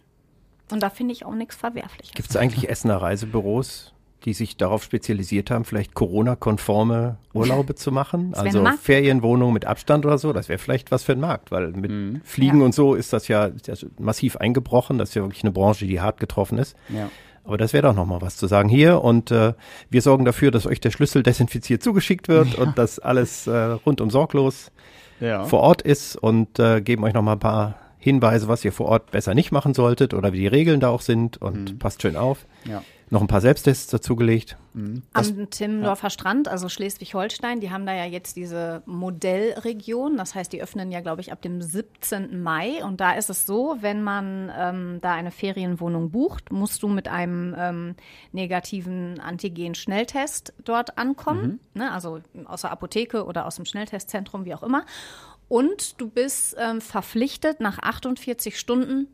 [0.70, 2.14] Und da finde ich auch nichts Verwerfliches.
[2.14, 3.92] Gibt es eigentlich Essener Reisebüros,
[4.24, 8.34] die sich darauf spezialisiert haben, vielleicht Corona-konforme Urlaube zu machen?
[8.36, 10.32] Also Ferienwohnungen mit Abstand oder so?
[10.32, 12.20] Das wäre vielleicht was für den Markt, weil mit mhm.
[12.24, 12.66] Fliegen ja.
[12.66, 13.50] und so ist das ja,
[13.98, 14.98] massiv eingebrochen.
[14.98, 16.76] Das ist ja wirklich eine Branche, die hart getroffen ist.
[16.88, 17.10] Ja.
[17.44, 19.02] Aber das wäre doch noch mal was zu sagen hier.
[19.02, 19.54] Und äh,
[19.88, 22.62] wir sorgen dafür, dass euch der Schlüssel desinfiziert zugeschickt wird ja.
[22.62, 24.70] und dass alles äh, rundum sorglos
[25.20, 25.44] ja.
[25.44, 28.86] vor Ort ist und äh, geben euch noch mal ein paar Hinweise, was ihr vor
[28.86, 31.78] Ort besser nicht machen solltet oder wie die Regeln da auch sind und mhm.
[31.78, 32.46] passt schön auf.
[32.64, 34.56] Ja noch ein paar Selbsttests dazugelegt.
[34.72, 35.02] Mhm.
[35.12, 36.10] Am Timmendorfer ja.
[36.10, 40.16] Strand, also Schleswig-Holstein, die haben da ja jetzt diese Modellregion.
[40.16, 42.40] Das heißt, die öffnen ja, glaube ich, ab dem 17.
[42.40, 42.84] Mai.
[42.84, 47.08] Und da ist es so, wenn man ähm, da eine Ferienwohnung bucht, musst du mit
[47.08, 47.94] einem ähm,
[48.30, 51.60] negativen Antigen-Schnelltest dort ankommen.
[51.74, 51.80] Mhm.
[51.80, 51.92] Ne?
[51.92, 54.86] Also aus der Apotheke oder aus dem Schnelltestzentrum, wie auch immer.
[55.48, 59.08] Und du bist ähm, verpflichtet, nach 48 Stunden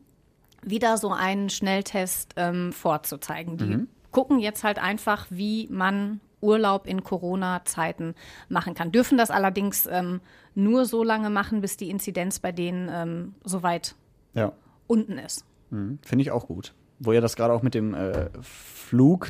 [0.69, 3.57] wieder so einen Schnelltest ähm, vorzuzeigen.
[3.57, 8.13] Die gucken jetzt halt einfach, wie man Urlaub in Corona-Zeiten
[8.49, 8.91] machen kann.
[8.91, 10.21] Dürfen das allerdings ähm,
[10.55, 13.95] nur so lange machen, bis die Inzidenz bei denen ähm, so weit
[14.33, 14.51] Ja.
[14.87, 15.45] unten ist.
[15.71, 15.99] Mhm.
[16.03, 16.73] Finde ich auch gut.
[16.99, 19.29] Wo ihr das gerade auch mit dem äh, Flug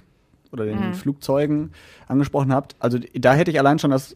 [0.51, 0.93] oder den Mhm.
[0.93, 1.71] Flugzeugen
[2.07, 2.75] angesprochen habt.
[2.79, 4.15] Also da hätte ich allein schon das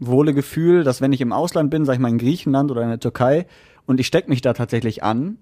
[0.00, 2.88] unwohle Gefühl, dass wenn ich im Ausland bin, sag ich mal in Griechenland oder in
[2.88, 3.46] der Türkei
[3.86, 5.38] und ich stecke mich da tatsächlich an,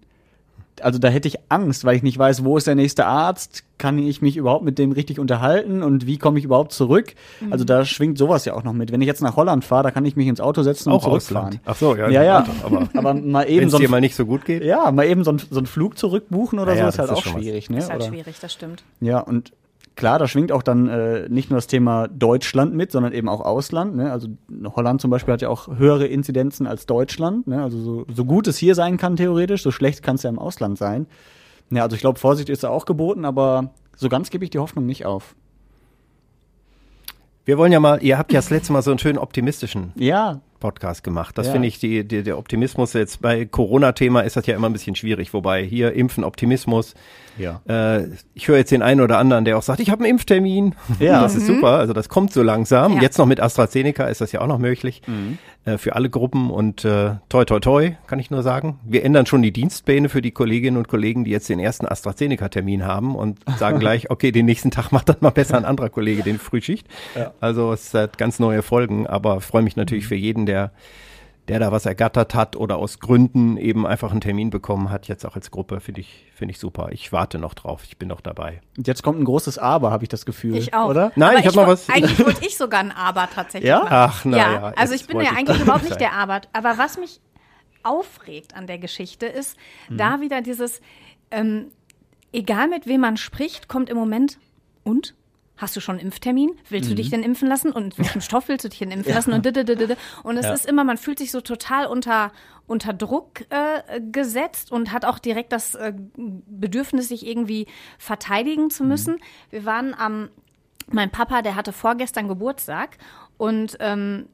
[0.85, 3.99] also da hätte ich Angst, weil ich nicht weiß, wo ist der nächste Arzt, kann
[3.99, 7.15] ich mich überhaupt mit dem richtig unterhalten und wie komme ich überhaupt zurück?
[7.41, 7.53] Mhm.
[7.53, 8.91] Also da schwingt sowas ja auch noch mit.
[8.93, 11.03] Wenn ich jetzt nach Holland fahre, da kann ich mich ins Auto setzen Auch und
[11.03, 11.47] zurückfahren.
[11.49, 11.61] Ausland.
[11.67, 12.47] Ach so, ja, ja, ja.
[12.65, 14.65] aber- aber mal eben Wenn es so ein dir mal nicht so gut geht.
[14.65, 17.17] ja, mal eben so ein, so ein Flug zurückbuchen oder Ja, so ist halt ist
[17.17, 17.43] auch schon was.
[17.43, 17.79] schwierig, ne?
[17.79, 18.09] ist halt oder?
[18.11, 18.83] schwierig, das stimmt.
[19.01, 19.53] Ja, und
[19.99, 23.41] klar, da schwingt auch dann äh, nicht nur das Thema Deutschland mit, sondern eben auch
[23.41, 23.97] Ausland.
[23.97, 24.11] Ne?
[24.11, 24.29] Also
[24.75, 27.47] Holland zum Beispiel hat ja auch höhere Inzidenzen als Deutschland.
[27.47, 27.63] Ne?
[27.63, 30.39] Also so, so gut es hier sein kann theoretisch, so schlecht kann es ja im
[30.39, 31.07] Ausland sein.
[31.71, 34.61] Ja, also ich glaube, Vorsicht ist da auch geboten, aber so ganz gebe ich die
[34.61, 35.35] Hoffnung nicht auf.
[37.45, 40.41] Wir wollen ja mal, ihr habt ja das letzte Mal so einen schönen optimistischen Ja,
[40.61, 41.37] Podcast gemacht.
[41.39, 41.53] Das Ja.
[41.53, 44.95] finde ich, die, die, der Optimismus jetzt bei Corona-Thema ist das ja immer ein bisschen
[44.97, 45.33] schwierig.
[45.35, 46.95] Wobei hier Impfen, Optimismus.
[47.39, 47.61] Ja.
[47.69, 50.75] Äh, ich höre jetzt den einen oder anderen, der auch sagt, ich habe einen Impftermin.
[50.99, 51.23] Ja.
[51.23, 51.79] Das ist super.
[51.79, 52.95] Also das kommt so langsam.
[52.97, 53.03] Ja.
[53.03, 55.03] Jetzt noch mit AstraZeneca ist das ja auch noch möglich.
[55.65, 58.81] Äh, für alle Gruppen und äh, toi toi toi, kann ich nur sagen.
[58.85, 62.85] Wir ändern schon die Dienstpläne für die Kolleginnen und Kollegen, die jetzt den ersten AstraZeneca-Termin
[62.85, 66.23] haben und sagen gleich, okay, den nächsten Tag macht dann mal besser ein anderer Kollege
[66.23, 66.87] den Frühschicht.
[67.41, 70.73] Also es hat ganz neue Folgen, aber freue mich natürlich für jeden, der
[71.47, 75.25] der da was ergattert hat oder aus Gründen eben einfach einen Termin bekommen hat, jetzt
[75.25, 76.89] auch als Gruppe, finde ich, finde ich super.
[76.91, 78.61] Ich warte noch drauf, ich bin noch dabei.
[78.77, 80.57] und jetzt kommt ein großes Aber, habe ich das Gefühl.
[80.57, 80.91] Ich auch.
[80.91, 81.11] Oder?
[81.17, 83.79] Nein, Aber ich hab mal woll- was- Eigentlich wollte ich sogar ein Aber tatsächlich Ja?
[83.79, 83.89] machen.
[83.95, 84.53] Ach, na ja.
[84.53, 86.43] ja, also ich bin ja ich eigentlich überhaupt nicht der Aber.
[86.53, 87.19] Aber was mich
[87.83, 89.57] aufregt an der Geschichte ist,
[89.89, 89.97] Mhm.
[89.97, 90.83] da wieder dieses,
[91.31, 91.69] ähm,
[92.31, 94.39] egal mit wem man spricht, kommt im Moment,
[94.85, 95.15] und?
[95.59, 96.53] Hast du schon einen Impftermin?
[96.71, 96.97] Willst du Mhm.
[96.97, 97.71] dich denn impfen lassen?
[97.73, 99.33] Und mit welchem Stoff willst du dich denn impfen lassen?
[99.35, 99.43] Und,
[100.23, 102.33] und es ist immer, man fühlt sich so total unter,
[102.67, 107.67] unter Druck äh, gesetzt und hat auch direkt das äh, Bedürfnis, sich irgendwie
[107.99, 109.19] verteidigen zu müssen.
[109.51, 110.29] Wir waren am,
[110.91, 112.97] mein Papa, der hatte vorgestern Geburtstag
[113.37, 114.27] und ähm,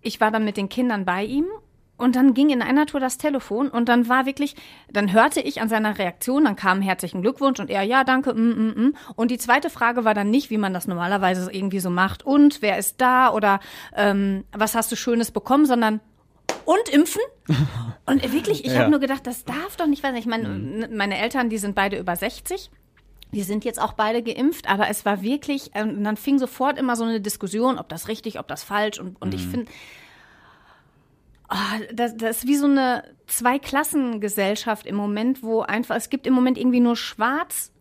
[0.00, 1.46] ich war dann mit den Kindern bei ihm
[1.98, 4.56] und dann ging in einer Tour das Telefon und dann war wirklich,
[4.90, 8.38] dann hörte ich an seiner Reaktion, dann kam herzlichen Glückwunsch und er, ja, danke, mm,
[8.38, 8.94] mm, mm.
[9.16, 12.62] Und die zweite Frage war dann nicht, wie man das normalerweise irgendwie so macht und
[12.62, 13.60] wer ist da oder
[13.94, 16.00] ähm, was hast du Schönes bekommen, sondern
[16.64, 17.22] und impfen?
[18.06, 18.80] Und wirklich, ich Ja.
[18.80, 20.16] habe nur gedacht, das darf doch nicht sein.
[20.16, 22.70] Ich meine, meine Eltern, die sind beide über 60.
[23.32, 26.78] Die sind jetzt auch beide geimpft, aber es war wirklich, ähm, und dann fing sofort
[26.78, 28.98] immer so eine Diskussion, ob das richtig, ob das falsch.
[28.98, 29.70] Und, und ich finde,
[31.48, 36.34] Ah, das, das ist wie so eine Zweiklassengesellschaft im Moment, wo einfach, es gibt im
[36.34, 37.72] Moment irgendwie nur schwarz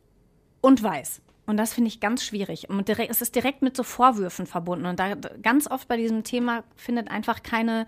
[0.62, 1.21] und weiß.
[1.47, 2.69] Und das finde ich ganz schwierig.
[2.69, 4.86] Und direkt, es ist direkt mit so Vorwürfen verbunden.
[4.86, 7.88] Und da ganz oft bei diesem Thema findet einfach keine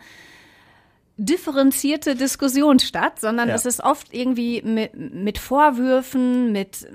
[1.19, 3.55] differenzierte Diskussion statt, sondern Ja.
[3.55, 6.87] es ist oft irgendwie mit, mit Vorwürfen, mit,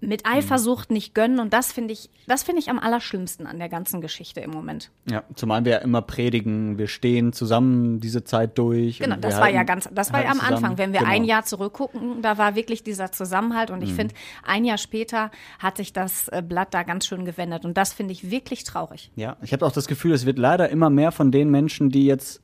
[0.00, 1.40] mit Eifersucht nicht gönnen.
[1.40, 4.90] Und das finde ich, das finde ich am allerschlimmsten an der ganzen Geschichte im Moment.
[5.10, 9.00] Ja, zumal wir ja immer predigen, wir stehen zusammen diese Zeit durch.
[9.00, 10.56] Genau, das war ja ganz, das war ja am Anfang.
[10.56, 10.78] zusammen.
[10.78, 11.10] Wenn wir Genau.
[11.12, 13.74] ein Jahr zurückgucken, da war wirklich dieser Zusammenhalt Mhm.
[13.76, 17.64] und ich finde, ein Jahr später hat sich das äh, Blatt da ganz schön gewendet
[17.64, 19.10] und das finde ich wirklich traurig.
[19.16, 22.06] Ja, ich habe auch das Gefühl, es wird leider immer mehr von den Menschen, die
[22.06, 22.40] jetzt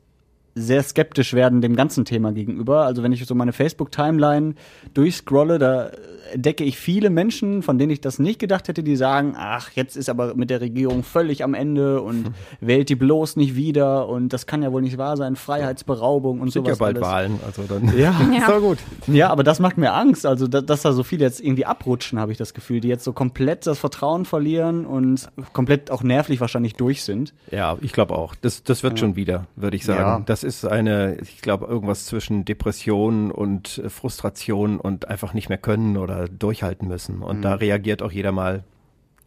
[0.54, 2.84] sehr skeptisch werden dem ganzen Thema gegenüber.
[2.84, 4.54] Also wenn ich so meine Facebook-Timeline
[4.94, 5.90] durchscrolle, da
[6.32, 9.96] entdecke ich viele Menschen, von denen ich das nicht gedacht hätte, die sagen, ach, jetzt
[9.96, 14.32] ist aber mit der Regierung völlig am Ende und wählt die bloß nicht wieder und
[14.32, 17.08] das kann ja wohl nicht wahr sein, Freiheitsberaubung und Sind sowas ja bald alles.
[17.08, 18.78] Wahlen, also dann Ja, ist doch gut.
[19.06, 20.26] ja, aber das macht mir Angst.
[20.26, 23.04] Also, da, dass da so viele jetzt irgendwie abrutschen, habe ich das Gefühl, die jetzt
[23.04, 27.34] so komplett das Vertrauen verlieren und komplett auch nervlich wahrscheinlich durch sind.
[27.50, 28.34] Ja, ich glaube auch.
[28.34, 30.00] Das, das wird schon wieder, würde ich sagen.
[30.00, 30.22] Ja.
[30.24, 35.58] Das ist eine, ich glaube, irgendwas zwischen Depression und äh, Frustration und einfach nicht mehr
[35.58, 37.22] können oder durchhalten müssen.
[37.22, 38.62] Und da reagiert auch jeder mal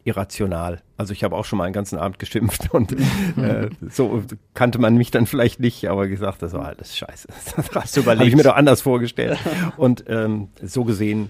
[0.05, 0.81] irrational.
[0.95, 2.93] Also ich habe auch schon mal einen ganzen Abend geschimpft und
[3.37, 7.27] äh, so kannte man mich dann vielleicht nicht, aber gesagt, das war alles scheiße.
[7.73, 8.21] Das du überlegt?
[8.21, 9.37] habe ich mir doch anders vorgestellt.
[9.75, 11.29] Und ähm, so gesehen,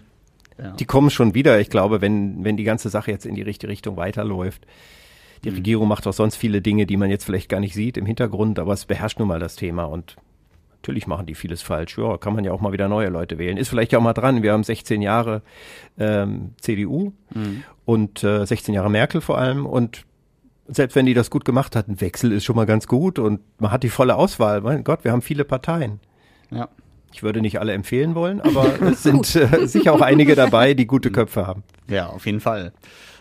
[0.62, 0.71] Ja.
[0.73, 1.60] die kommen schon wieder.
[1.60, 4.65] Ich glaube, wenn, wenn die ganze Sache jetzt in die richtige Richtung weiterläuft.
[5.43, 8.06] Die Regierung macht auch sonst viele Dinge, die man jetzt vielleicht gar nicht sieht im
[8.06, 10.15] Hintergrund, aber es beherrscht nun mal das Thema und
[10.82, 11.97] natürlich machen die vieles falsch.
[11.97, 13.58] Ja, kann man ja auch mal wieder neue Leute wählen.
[13.58, 14.43] Ist vielleicht ja auch mal dran.
[14.43, 15.41] Wir haben 16 Jahre
[16.00, 17.12] ähm, CDU
[17.86, 20.06] und äh, 16 Jahre Merkel vor allem und
[20.67, 23.39] selbst wenn die das gut gemacht hat, ein Wechsel ist schon mal ganz gut und
[23.60, 24.62] man hat die volle Auswahl.
[24.62, 26.00] Mein Gott, wir haben viele Parteien.
[26.52, 26.69] Ja.
[27.13, 30.86] Ich würde nicht alle empfehlen wollen, aber es sind äh, sicher auch einige dabei, die
[30.86, 31.63] gute Köpfe haben.
[31.89, 32.73] Ja, auf jeden Fall.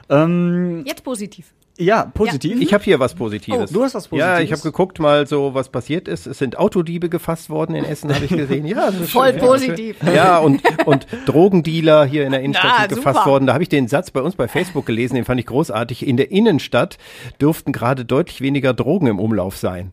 [0.09, 1.55] Ähm, Jetzt positiv.
[1.79, 2.61] Ja, positiv.
[2.61, 3.71] Ich habe hier was Positives.
[3.71, 4.41] Oh, du hast was Ja, Positives?
[4.45, 6.27] ich habe geguckt mal so, was passiert ist.
[6.27, 8.67] Es sind Autodiebe gefasst worden in Essen, habe ich gesehen.
[8.67, 9.41] Ja, Voll schön.
[9.41, 9.97] positiv.
[10.15, 13.31] Ja, und, und Drogendealer hier in der Innenstadt Ja, sind gefasst super.
[13.31, 13.47] worden.
[13.47, 16.07] Da habe ich den Satz bei uns bei Facebook gelesen, den fand ich großartig.
[16.07, 16.99] In der Innenstadt
[17.41, 19.93] dürften gerade deutlich weniger Drogen im Umlauf sein.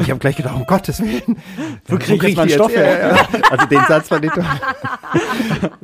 [0.00, 1.36] Ich habe gleich gedacht, um Gottes Willen.
[1.86, 3.16] Wo krieg ich meinen Stoff ja, her?
[3.32, 3.40] ja.
[3.50, 4.44] Also den Satz fand ich toll.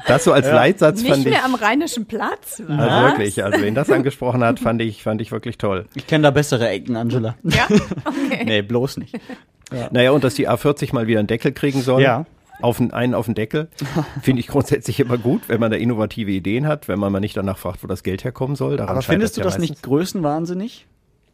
[0.07, 1.33] Das so als Leitsatz Nicht fand ich.
[1.33, 2.61] mehr am Rheinischen Platz.
[2.67, 3.03] Also Was?
[3.13, 5.87] wirklich, also wen das angesprochen hat, fand ich, fand ich wirklich toll.
[5.95, 7.37] Ich kenne da bessere Ecken, Angela.
[7.43, 7.67] Ja,
[8.05, 8.45] okay.
[8.45, 9.19] nee, bloß nicht.
[9.91, 12.03] Naja, und dass die A40 mal wieder einen Deckel kriegen soll.
[12.03, 12.27] Ja.
[12.63, 13.69] Auf den, einen auf den Deckel.
[14.23, 17.37] Finde ich grundsätzlich immer gut, wenn man da innovative Ideen hat, wenn man mal nicht
[17.37, 18.77] danach fragt, wo das Geld herkommen soll.
[18.77, 19.71] Daran Aber findest du ja das meistens.
[19.71, 20.87] nicht größenwahnsinnig?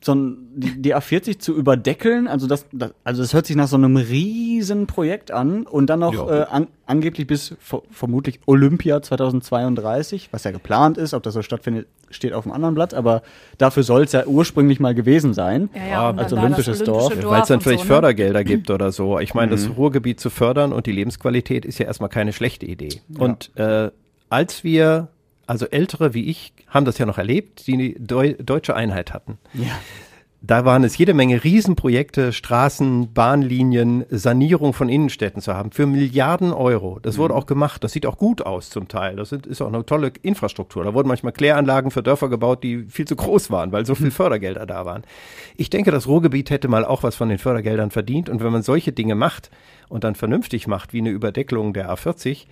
[0.03, 3.69] So ein, die, die A40 zu überdeckeln, also das, das, also das hört sich nach
[3.69, 6.41] so einem riesen Projekt an und dann noch Ja.
[6.43, 11.43] äh, an, angeblich bis ver vermutlich Olympia 2032, was ja geplant ist, ob das so
[11.43, 13.23] stattfindet, steht auf dem anderen Blatt, aber
[13.59, 15.69] dafür soll es ja ursprünglich mal gewesen sein.
[15.75, 17.07] Ja, ja, als da olympisches das Dorf.
[17.09, 17.95] olympische Weil es dann vielleicht so, ne?
[17.95, 19.19] Fördergelder gibt oder so.
[19.19, 19.57] Ich meine, Mhm.
[19.67, 23.01] das Ruhrgebiet zu fördern und die Lebensqualität ist ja erstmal keine schlechte Idee.
[23.19, 23.91] Und äh,
[24.29, 25.09] als wir,
[25.51, 29.39] also Ältere wie ich, haben das ja noch erlebt, die eine Deu deutsche Einheit hatten.
[29.53, 29.67] Ja.
[30.43, 36.53] Da waren es jede Menge Riesenprojekte, Straßen, Bahnlinien, Sanierung von Innenstädten zu haben für Milliarden
[36.53, 37.01] Euro.
[37.03, 37.83] Das wurde auch gemacht.
[37.83, 39.17] Das sieht auch gut aus zum Teil.
[39.17, 40.85] Das ist auch eine tolle Infrastruktur.
[40.85, 44.13] Da wurden manchmal Kläranlagen für Dörfer gebaut, die viel zu groß waren, weil so viel
[44.13, 45.03] Fördergelder da waren.
[45.57, 48.31] Ich denke, das Ruhrgebiet hätte mal auch was von den Fördergeldern verdient.
[48.31, 49.51] Und wenn man solche Dinge macht
[49.89, 52.47] und dann vernünftig macht, wie eine Überdeckelung der A40,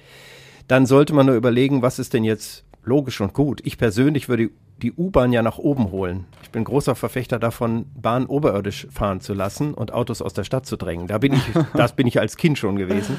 [0.67, 3.61] dann sollte man nur überlegen, was ist denn jetzt logisch und gut.
[3.65, 4.51] Ich persönlich würde
[4.83, 6.27] die U-Bahn ja nach oben holen.
[6.43, 10.67] Ich bin großer Verfechter davon, Bahn oberirdisch fahren zu lassen und Autos aus der Stadt
[10.67, 11.09] zu drängen.
[11.09, 11.43] Da bin ich,
[11.75, 13.17] das bin ich als Kind schon gewesen.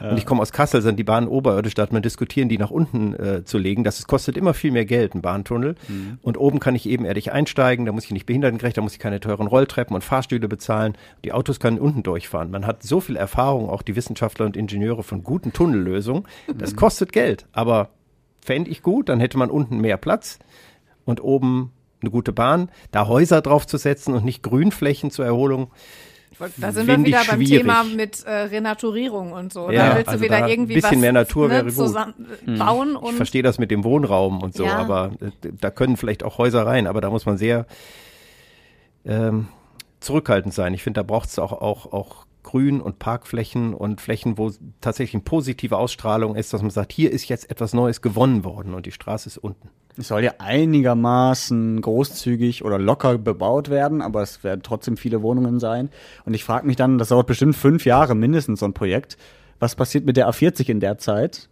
[0.00, 2.70] Und ich komme aus Kassel, sind die Bahnen oberirdisch, da hat man diskutieren, die nach
[2.70, 3.84] unten äh, zu legen.
[3.84, 5.74] Das kostet immer viel mehr Geld, ein Bahntunnel.
[6.22, 9.20] Und oben kann ich ebenerdig einsteigen, da muss ich nicht behindertengerecht, da muss ich keine
[9.20, 10.96] teuren Rolltreppen und Fahrstühle bezahlen.
[11.24, 12.50] Die Autos können unten durchfahren.
[12.50, 16.24] Man hat so viel Erfahrung, auch die Wissenschaftler und Ingenieure von guten Tunnellösungen.
[16.56, 17.90] Das kostet Geld, aber
[18.44, 20.38] fände ich gut, dann hätte man unten mehr Platz
[21.04, 21.72] und oben
[22.02, 25.70] eine gute Bahn, da Häuser draufzusetzen und nicht Grünflächen zur Erholung.
[26.56, 27.58] Da sind wir ich wieder beim schwierig.
[27.66, 29.70] Thema mit äh, Renaturierung und so.
[29.70, 31.74] Ja, da willst also du wieder irgendwie ein bisschen was mehr Natur ne, wäre gut.
[31.74, 32.14] zusammen
[32.58, 34.78] bauen Ich und verstehe das mit dem Wohnraum und so, Ja.
[34.78, 37.66] aber äh, da können vielleicht auch Häuser rein, aber da muss man sehr
[39.04, 39.48] ähm,
[40.00, 40.72] zurückhaltend sein.
[40.72, 44.50] Ich finde, da braucht es auch, auch, auch Grün und Parkflächen und Flächen, wo
[44.80, 48.74] tatsächlich eine positive Ausstrahlung ist, dass man sagt, hier ist jetzt etwas Neues gewonnen worden
[48.74, 49.68] und die Straße ist unten.
[49.96, 55.60] Es soll ja einigermaßen großzügig oder locker bebaut werden, aber es werden trotzdem viele Wohnungen
[55.60, 55.90] sein.
[56.24, 59.18] Und ich frage mich dann, das dauert bestimmt fünf Jahre mindestens so ein Projekt.
[59.58, 61.48] Was passiert mit der A40 in der Zeit?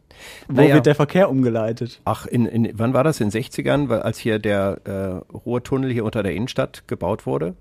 [0.48, 0.74] Wo Naja.
[0.76, 2.00] wird der Verkehr umgeleitet?
[2.04, 3.20] Ach, in, in, wann war das?
[3.20, 7.54] In den 60ern, weil als hier der äh, Ruhrtunnel hier unter der Innenstadt gebaut wurde?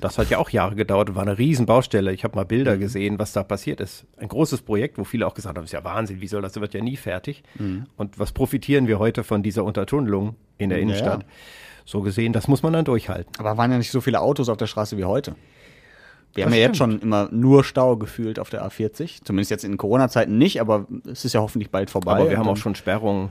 [0.00, 2.12] Das hat ja auch Jahre gedauert und war eine Riesenbaustelle.
[2.12, 2.80] Ich habe mal Bilder Mhm.
[2.80, 4.06] gesehen, was da passiert ist.
[4.16, 6.60] Ein großes Projekt, wo viele auch gesagt haben, ist ja Wahnsinn, wie soll das, das
[6.60, 7.42] wird ja nie fertig.
[7.58, 7.86] Mhm.
[7.96, 11.22] Und was profitieren wir heute von dieser Untertunnelung in der Innenstadt?
[11.22, 11.28] ja.
[11.84, 13.32] So gesehen, das muss man dann durchhalten.
[13.38, 15.34] Aber waren ja nicht so viele Autos auf der Straße wie heute.
[16.34, 16.92] Wir Das haben ja jetzt stimmt.
[16.92, 19.24] schon immer nur Stau gefühlt auf der A40.
[19.24, 22.12] Zumindest jetzt in Corona-Zeiten nicht, aber es ist ja hoffentlich bald vorbei.
[22.12, 23.30] Aber wir haben auch schon Sperrungen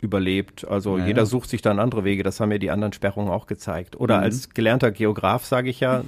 [0.00, 0.66] überlebt.
[0.68, 1.26] Also Ja, jeder ja.
[1.26, 2.22] sucht sich dann andere Wege.
[2.22, 3.96] Das haben ja die anderen Sperrungen auch gezeigt.
[3.98, 4.22] Oder Mhm.
[4.24, 6.04] als gelernter Geograf sage ich ja,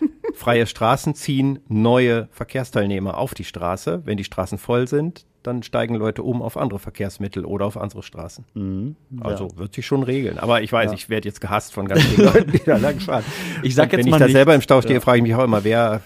[0.34, 4.02] freie Straßen ziehen neue Verkehrsteilnehmer auf die Straße.
[4.04, 8.02] Wenn die Straßen voll sind, dann steigen Leute um auf andere Verkehrsmittel oder auf andere
[8.02, 8.44] Straßen.
[8.54, 8.96] Mhm.
[9.20, 10.38] Also wird sich schon regeln.
[10.38, 13.24] Aber ich weiß, ich werde jetzt gehasst von ganz vielen Leuten, die da lang fahren.
[13.62, 14.32] Ich sag Und jetzt wenn mal ich da nichts.
[14.38, 15.00] selber im Stau stehe, Ja.
[15.00, 16.00] frage ich mich auch immer, wer,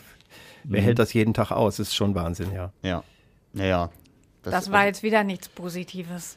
[0.65, 0.85] wer Mhm.
[0.85, 1.77] hält das jeden Tag aus?
[1.77, 2.73] Das ist schon Wahnsinn, ja.
[2.83, 3.03] Ja.
[3.53, 3.91] Naja.
[4.43, 6.37] das war jetzt wieder nichts Positives.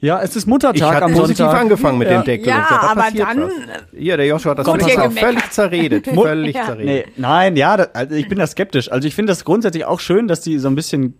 [0.00, 1.60] Ja, es ist Ich Muttertag hatte am positiv Sonntag.
[1.60, 2.20] angefangen mit Ja.
[2.22, 2.48] dem Deckel.
[2.48, 2.74] Ja, und so.
[2.74, 3.52] Da aber dann, was.
[3.92, 6.06] Ja, der Joshua hat das hier auch völlig zerredet.
[6.06, 6.64] Völlig Ja.
[6.66, 6.86] zerredet.
[6.86, 8.90] Nee, nein, ja, das, also ich bin da skeptisch.
[8.90, 11.14] Also ich finde das grundsätzlich auch schön, dass die so ein bisschen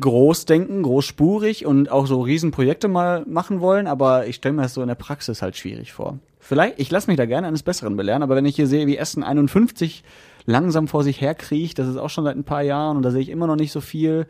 [0.00, 4.74] groß denken, großspurig und auch so Riesenprojekte mal machen wollen, aber ich stelle mir das
[4.74, 6.18] so in der Praxis halt schwierig vor.
[6.40, 8.96] Vielleicht, ich lasse mich da gerne eines Besseren belehren, aber wenn ich hier sehe, wie
[8.96, 10.02] Essen 51
[10.46, 13.20] langsam vor sich herkriecht, das ist auch schon seit ein paar Jahren und da sehe
[13.20, 14.26] ich immer noch nicht so viel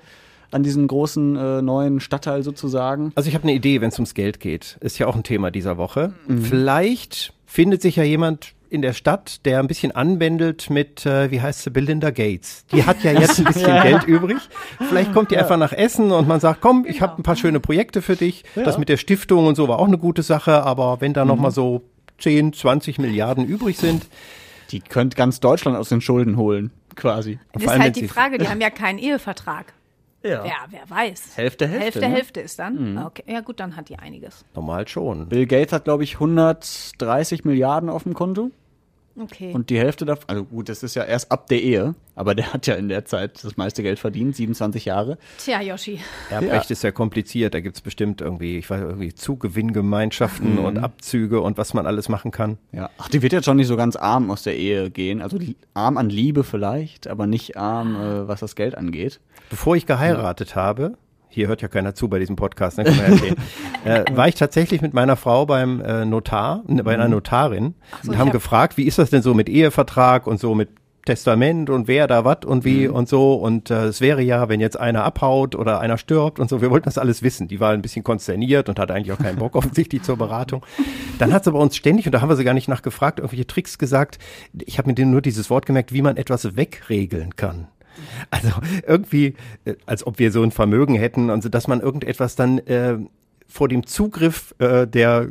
[0.52, 3.12] an diesem großen äh, neuen Stadtteil sozusagen.
[3.14, 4.76] Also ich habe eine Idee, wenn es ums Geld geht.
[4.80, 6.12] Ist ja auch ein Thema dieser Woche.
[6.28, 6.42] Mhm.
[6.42, 11.42] Vielleicht findet sich ja jemand in der Stadt, der ein bisschen anwendelt mit, äh, wie
[11.42, 12.64] heißt sie, Belinda Gates.
[12.72, 13.82] Die hat ja jetzt ein bisschen Ja.
[13.82, 14.38] Geld übrig.
[14.88, 17.60] Vielleicht kommt die einfach nach Essen und man sagt, komm, ich habe ein paar schöne
[17.60, 18.44] Projekte für dich.
[18.54, 21.36] Das mit der Stiftung und so war auch eine gute Sache, aber wenn da noch
[21.36, 21.42] Mhm.
[21.42, 21.82] mal so
[22.18, 24.06] 10, 20 Milliarden übrig sind,
[24.70, 27.38] Die könnte ganz Deutschland aus den Schulden holen, quasi.
[27.52, 29.74] Das ist halt die Frage, die haben ja keinen Ehevertrag.
[30.22, 30.44] Ja.
[30.44, 31.36] Ja, wer weiß.
[31.36, 32.08] Hälfte, Hälfte, Hälfte, ne?
[32.08, 32.92] Hälfte ist dann.
[32.92, 32.98] Mhm.
[33.06, 34.44] Okay, ja gut, dann hat die einiges.
[34.54, 35.28] Normal schon.
[35.28, 38.50] Bill Gates hat, glaube ich, 130 Milliarden auf dem Konto.
[39.16, 39.52] Okay.
[39.52, 42.52] Und die Hälfte davon, also gut, das ist ja erst ab der Ehe, aber der
[42.52, 45.18] hat ja in der Zeit das meiste Geld verdient, 27 Jahre.
[45.38, 46.00] Tja, Yoshi.
[46.30, 47.54] Erbrecht ist ja kompliziert.
[47.54, 52.30] Da gibt's bestimmt irgendwie, ich weiß irgendwie Zugewinngemeinschaften und Abzüge und was man alles machen
[52.30, 52.58] kann.
[52.72, 52.90] Ja.
[52.98, 55.20] Ach, die wird jetzt schon nicht so ganz arm aus der Ehe gehen.
[55.20, 55.38] Also
[55.74, 59.20] arm an Liebe vielleicht, aber nicht arm, äh, was das Geld angeht.
[59.50, 60.96] Bevor ich geheiratet habe,
[61.34, 63.36] hier hört ja keiner zu bei diesem Podcast, ne, kann man erzählen,
[63.84, 68.12] äh, war ich tatsächlich mit meiner Frau beim äh, Notar, ne, bei einer Notarin so,
[68.12, 70.68] und haben hab- gefragt, wie ist das denn so mit Ehevertrag und so mit
[71.04, 74.60] Testament und wer da was und wie und so und äh, es wäre ja, wenn
[74.60, 77.48] jetzt einer abhaut oder einer stirbt und so, wir wollten das alles wissen.
[77.48, 80.64] Die war ein bisschen konsterniert und hatte eigentlich auch keinen Bock offensichtlich zur Beratung.
[81.18, 83.48] Dann hat sie aber uns ständig, und da haben wir sie gar nicht nachgefragt, irgendwelche
[83.48, 84.20] Tricks gesagt.
[84.64, 87.66] Ich habe mir denen nur dieses Wort gemerkt, wie man etwas wegregeln kann.
[88.30, 88.50] Also
[88.86, 92.58] irgendwie, äh, als ob wir so ein Vermögen hätten und so, dass man irgendetwas dann
[92.58, 92.98] äh,
[93.48, 95.28] vor dem Zugriff äh, der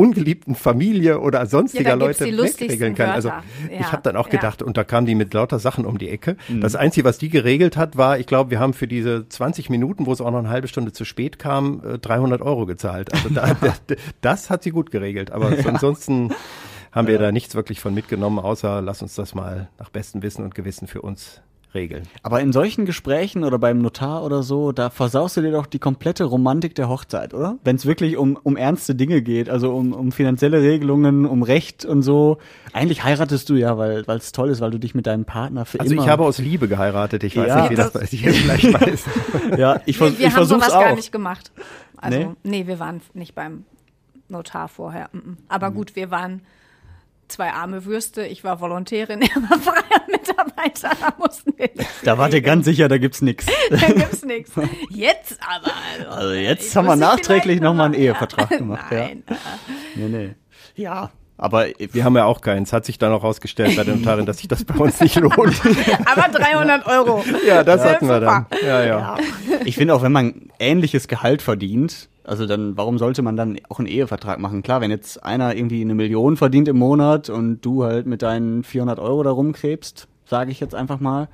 [0.00, 3.10] ungeliebten Familie oder sonstiger Ja, Leute wegregeln kann.
[3.10, 3.44] Also Wörter.
[3.70, 4.32] ich Ja, habe dann auch ja.
[4.32, 6.36] gedacht, und da kamen die mit lauter Sachen um die Ecke.
[6.48, 6.62] Mhm.
[6.62, 10.06] Das Einzige, was die geregelt hat, war, ich glaube, wir haben für diese 20 Minuten,
[10.06, 13.12] wo es auch noch eine halbe Stunde zu spät kam, äh, 300 Euro gezahlt.
[13.12, 13.82] Also da, das,
[14.22, 15.32] das hat sie gut geregelt.
[15.32, 16.32] Aber so ansonsten
[16.92, 20.44] haben wir da nichts wirklich von mitgenommen, außer lass uns das mal nach bestem Wissen
[20.44, 21.42] und Gewissen für uns
[21.74, 22.02] regeln.
[22.22, 25.78] Aber in solchen Gesprächen oder beim Notar oder so, da versaust du dir doch die
[25.78, 27.58] komplette Romantik der Hochzeit, oder?
[27.64, 31.84] Wenn es wirklich um, um ernste Dinge geht, also um, um finanzielle Regelungen, um Recht
[31.84, 32.38] und so.
[32.72, 35.80] Eigentlich heiratest du ja, weil es toll ist, weil du dich mit deinem Partner für
[35.80, 36.02] Also immer...
[36.02, 37.22] ich habe aus Liebe geheiratet.
[37.24, 39.06] Ich weiß Ja, nicht, wie das, das- bei dir vielleicht ist.
[39.56, 40.80] ja, ich, vers wir wir ich haben versuch's sowas auch.
[40.84, 41.52] gar nicht gemacht.
[41.96, 42.28] Also, Nee?
[42.42, 42.66] nee?
[42.66, 43.64] wir waren nicht beim
[44.28, 45.08] Notar vorher.
[45.12, 45.36] mm, mm.
[45.48, 46.42] Aber gut, wir waren
[47.30, 48.26] zwei arme Würste.
[48.26, 50.90] Ich war Volontärin, er war freier Mitarbeiter.
[51.00, 51.70] Da mussten wir.
[52.04, 53.46] Da wart ihr ganz sicher, da gibt's nix.
[53.70, 54.52] Da gibt's nichts.
[54.90, 55.72] Jetzt aber.
[55.98, 58.56] Also, Also jetzt haben wir nachträglich nochmal einen Ehevertrag ja.
[58.58, 58.84] gemacht.
[58.90, 59.22] Nein.
[59.28, 59.36] Ja.
[59.96, 60.34] Nee, nee.
[60.74, 62.72] Ja, aber Wir haben ja auch keins.
[62.74, 65.36] Hat sich dann auch rausgestellt bei der Notarin, dass sich das bei uns nicht lohnt.
[66.04, 67.24] Aber 300 Euro.
[67.46, 68.46] ja, das Ja, hatten wir dann.
[68.50, 68.66] super.
[68.66, 69.16] Ja, ja.
[69.64, 73.78] ich finde auch, wenn man ähnliches Gehalt verdient, also dann, warum sollte man dann auch
[73.78, 74.62] einen Ehevertrag machen?
[74.62, 78.62] Klar, wenn jetzt einer irgendwie eine Million verdient im Monat und du halt mit deinen
[78.62, 81.28] 400 Euro da rumkrebst, sage ich jetzt einfach mal,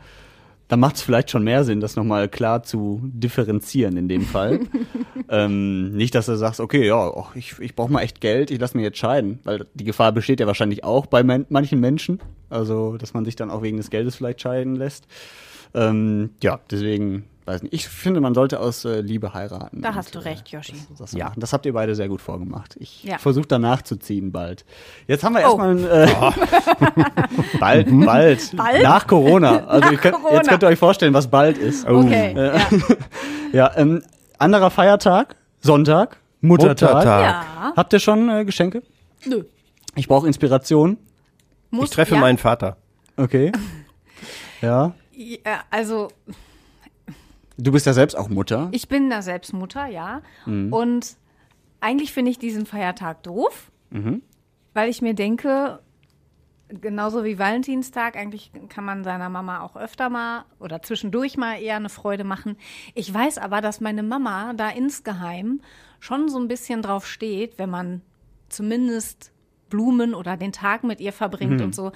[0.68, 4.60] dann macht es vielleicht schon mehr Sinn, das nochmal klar zu differenzieren in dem Fall.
[5.28, 8.58] ähm, nicht, dass du sagst, okay, ja, och, ich, ich brauche mal echt Geld, ich
[8.58, 12.20] lasse mich jetzt scheiden, weil die Gefahr besteht ja wahrscheinlich auch bei man manchen Menschen,
[12.50, 15.06] also dass man sich dann auch wegen des Geldes vielleicht scheiden lässt.
[15.74, 19.80] Ähm, ja, deswegen, weiß nicht, ich finde, man sollte aus äh, Liebe heiraten.
[19.82, 20.74] Da Und, hast du äh, recht, Yoshi.
[20.98, 21.32] das, ja.
[21.36, 22.76] das habt ihr beide sehr gut vorgemacht.
[22.80, 23.18] Ich Ja.
[23.18, 24.64] versuche danach zu ziehen bald.
[25.06, 25.58] Jetzt haben wir Oh.
[25.58, 26.08] erstmal ein, äh,
[27.60, 28.82] bald, bald, Bald?
[28.82, 29.64] nach Corona.
[29.66, 30.34] Also Nach könnt, Corona.
[30.36, 31.86] jetzt könnt ihr euch vorstellen, was bald ist.
[31.86, 32.32] Okay.
[32.36, 32.66] Äh, Ja.
[33.52, 34.02] Ja, ähm,
[34.38, 36.94] anderer Feiertag, Sonntag, Muttertag.
[36.94, 37.22] Muttertag.
[37.24, 37.72] ja.
[37.76, 38.82] Habt ihr schon äh, Geschenke?
[39.24, 39.44] Nö.
[39.94, 40.98] Ich brauche Inspiration.
[41.70, 42.76] Muss, Ich treffe ja, meinen Vater.
[43.16, 43.52] Okay.
[44.62, 44.92] Ja.
[45.12, 46.08] Ja, also
[47.58, 48.68] Du bist ja selbst auch Mutter.
[48.72, 50.22] Ich bin da selbst Mutter, ja.
[50.44, 50.72] Mhm.
[50.72, 51.16] Und
[51.80, 54.22] eigentlich finde ich diesen Feiertag doof, Mhm.
[54.74, 55.80] weil ich mir denke,
[56.68, 61.76] genauso wie Valentinstag, eigentlich kann man seiner Mama auch öfter mal oder zwischendurch mal eher
[61.76, 62.56] eine Freude machen.
[62.94, 65.60] Ich weiß aber, dass meine Mama da insgeheim
[66.00, 68.02] schon so ein bisschen drauf steht, wenn man
[68.48, 69.32] zumindest
[69.70, 71.92] Blumen oder den Tag mit ihr verbringt und so.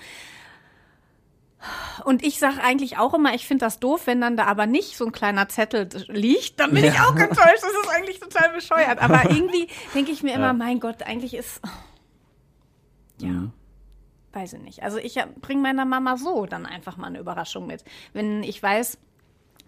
[2.04, 4.96] Und ich sage eigentlich auch immer, ich finde das doof, wenn dann da aber nicht
[4.96, 7.62] so ein kleiner Zettel liegt, dann bin ich auch enttäuscht.
[7.62, 8.98] Das ist eigentlich total bescheuert.
[8.98, 11.60] Aber irgendwie denke ich mir immer, mein Gott, eigentlich ist.
[13.18, 13.50] Ja.
[14.32, 14.82] Weiß ich nicht.
[14.82, 17.84] Also ich bringe meiner Mama so dann einfach mal eine Überraschung mit.
[18.12, 18.96] Wenn ich weiß,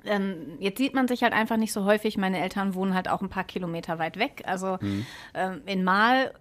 [0.04, 2.16] ähm, jetzt sieht man sich halt einfach nicht so häufig.
[2.16, 4.42] Meine Eltern wohnen halt auch ein paar Kilometer weit weg.
[4.46, 4.78] Also
[5.34, 6.32] ähm, in Mal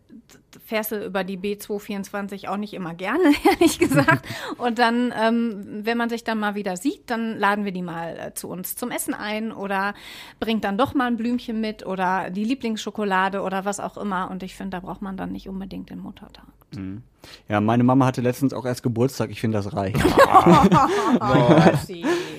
[0.66, 4.28] fährst du über die B224 auch nicht immer gerne, ehrlich gesagt.
[4.58, 8.18] Und dann, ähm, wenn man sich dann mal wieder sieht, dann laden wir die mal
[8.18, 9.94] äh, zu uns zum Essen ein oder
[10.40, 14.30] bringt dann doch mal ein Blümchen mit oder die Lieblingsschokolade oder was auch immer.
[14.30, 16.46] Und ich finde, da braucht man dann nicht unbedingt den Muttertag.
[17.50, 19.30] Ja, meine Mama hatte letztens auch erst Geburtstag.
[19.30, 19.98] Ich finde das reicht.
[20.44, 21.72] Oh,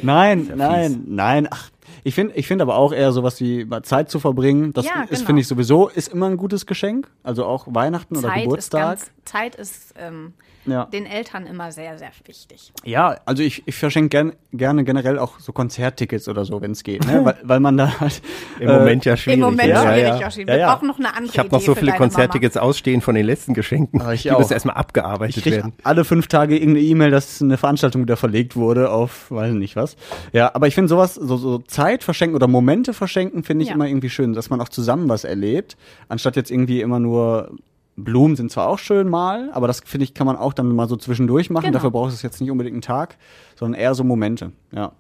[0.03, 1.49] Nein, nein, nein.
[1.51, 1.71] Ach,
[2.05, 4.73] ich finde, ich finde aber auch eher sowas wie Zeit zu verbringen.
[4.73, 5.27] Das Ja, ist, genau.
[5.27, 7.09] finde ich sowieso, ist immer ein gutes Geschenk.
[7.23, 8.81] Also auch Weihnachten oder Zeit ist Geburtstag.
[8.83, 10.33] ganz, Zeit ist ähm,
[10.65, 10.85] Ja.
[10.87, 12.73] den Eltern immer sehr, sehr wichtig.
[12.85, 16.83] Ja, also ich, ich verschenke gern, gerne generell auch so Konzerttickets oder so, wenn es
[16.85, 17.25] geht, ne?
[17.25, 18.23] weil, weil man da halt
[18.61, 19.39] Im Moment ja schwierig.
[19.39, 19.83] Im Moment ja.
[19.83, 20.29] schwierig, ja.
[20.29, 20.73] Ja, Wir ja.
[20.75, 24.01] brauchen noch eine andere Ich habe noch so viele Konzerttickets ausstehen von den letzten Geschenken.
[24.01, 24.39] Aber ich die auch.
[24.39, 25.73] müssen erstmal Ich abgearbeitet krieg werden.
[25.83, 29.97] alle fünf Tage irgendeine E-Mail, dass eine Veranstaltung wieder verlegt wurde auf, weiß nicht was.
[30.33, 33.75] Ja, aber ich finde sowas, so, so Zeit verschenken oder Momente verschenken, finde ich Ja.
[33.75, 35.77] immer irgendwie schön, dass man auch zusammen was erlebt,
[36.09, 37.51] anstatt jetzt irgendwie immer nur
[37.97, 40.89] Blumen sind zwar auch schön mal, aber das finde ich kann man auch dann mal
[40.89, 41.65] so zwischendurch machen.
[41.67, 41.75] Genau.
[41.75, 43.17] Dafür braucht es jetzt nicht unbedingt einen Tag,
[43.55, 44.53] sondern eher so Momente.
[44.73, 44.93] Ja.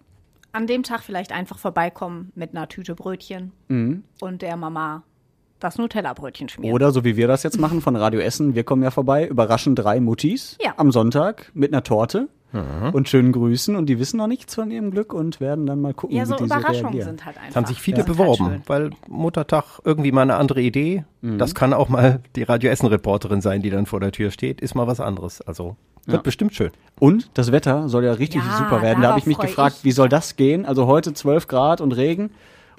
[0.52, 3.52] An dem Tag vielleicht einfach vorbeikommen mit einer Tüte Brötchen
[4.20, 5.02] und der Mama
[5.60, 6.74] das Nutella-Brötchen schmieren.
[6.74, 9.74] Oder so wie wir das jetzt machen von Radio Essen, wir kommen ja vorbei, überraschen
[9.76, 10.74] drei Muttis Ja.
[10.76, 12.28] am Sonntag mit einer Torte
[12.92, 15.94] und schönen Grüßen und die wissen noch nichts von ihrem Glück und werden dann mal
[15.94, 17.08] gucken, ja, so wie die Überraschungen reagieren.
[17.08, 17.56] sind halt einfach.
[17.56, 18.62] haben sich viele halt beworben, schön.
[18.66, 21.04] weil Muttertag irgendwie mal eine andere Idee.
[21.22, 21.38] Mhm.
[21.38, 24.60] Das kann auch mal die Radio Essen Reporterin sein, die dann vor der Tür steht,
[24.60, 25.40] ist mal was anderes.
[25.40, 26.22] Also wird Ja.
[26.22, 26.70] bestimmt schön.
[26.98, 29.02] Und das Wetter soll ja richtig Ja, super werden.
[29.02, 29.84] Da habe ich mich gefragt, ich.
[29.84, 30.66] wie soll das gehen?
[30.66, 32.30] Also heute 12 Grad und Regen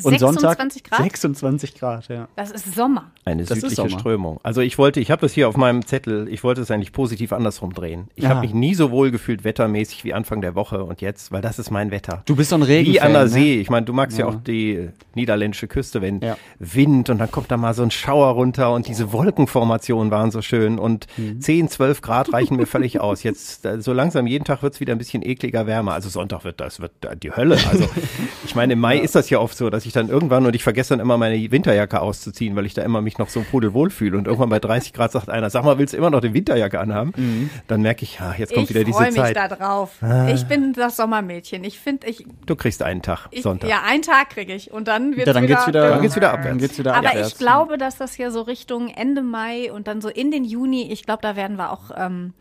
[0.04, 1.02] und Sonntag 26 Grad?
[1.04, 2.28] 26 Grad, ja.
[2.36, 3.12] Das ist Sommer.
[3.26, 3.90] Eine Das südliche.
[3.90, 4.40] Strömung.
[4.44, 7.32] Also ich wollte, ich habe das hier auf meinem Zettel, ich wollte es eigentlich positiv
[7.32, 8.10] andersrum drehen.
[8.16, 8.30] Ich Ja.
[8.32, 11.58] habe mich nie so wohl gefühlt wettermäßig wie Anfang der Woche und jetzt, weil das
[11.60, 12.22] ist mein Wetter.
[12.26, 13.30] Du bist so ein Regenfan, Wie an der ne?
[13.30, 13.60] See.
[13.62, 14.26] Ich meine, du magst ja.
[14.28, 14.32] Ja.
[14.32, 16.36] auch die niederländische Küste, wenn Ja.
[16.60, 20.42] Wind und dann kommt da mal so ein Schauer runter und diese Wolkenformationen waren so
[20.42, 21.40] schön und Mhm.
[21.40, 23.24] 10, 12 Grad reichen mir völlig aus.
[23.24, 25.94] Jetzt äh, so langsam jeden Tag wird's wieder ein bisschen ekliger wärmer.
[25.94, 27.58] Also Sonntag wird das wird die Hölle.
[27.70, 27.86] Also
[28.46, 30.64] ich meine, im Mai ist das ja oft so, dass ich dann irgendwann und ich
[30.64, 34.18] vergesse dann immer meine Winterjacke auszuziehen, weil ich da immer mich noch so pudelwohl fühle
[34.18, 36.80] und irgendwann bei 30 Grad sagt einer, sag mal, willst du immer noch die Winterjacke
[36.80, 37.50] anhaben?
[37.68, 39.36] Dann merke ich, ja, jetzt kommt ich wieder diese freue mich Zeit.
[39.36, 39.92] da drauf.
[40.34, 41.64] Ich bin das Sommermädchen.
[41.64, 43.70] Ich finde, ich, Du kriegst einen Tag, ich Sonntag.
[43.70, 46.16] ja, einen Tag kriege ich und dann wird's Ja, dann wieder, geht's wieder, Dann geht's
[46.16, 46.48] wieder abwärts.
[46.50, 47.30] Dann geht's wieder Aber abwärts.
[47.30, 50.92] ich glaube, dass das hier so Richtung Ende Mai und dann so in den Juni,
[50.92, 52.34] ich glaube, da werden wir auch ähm,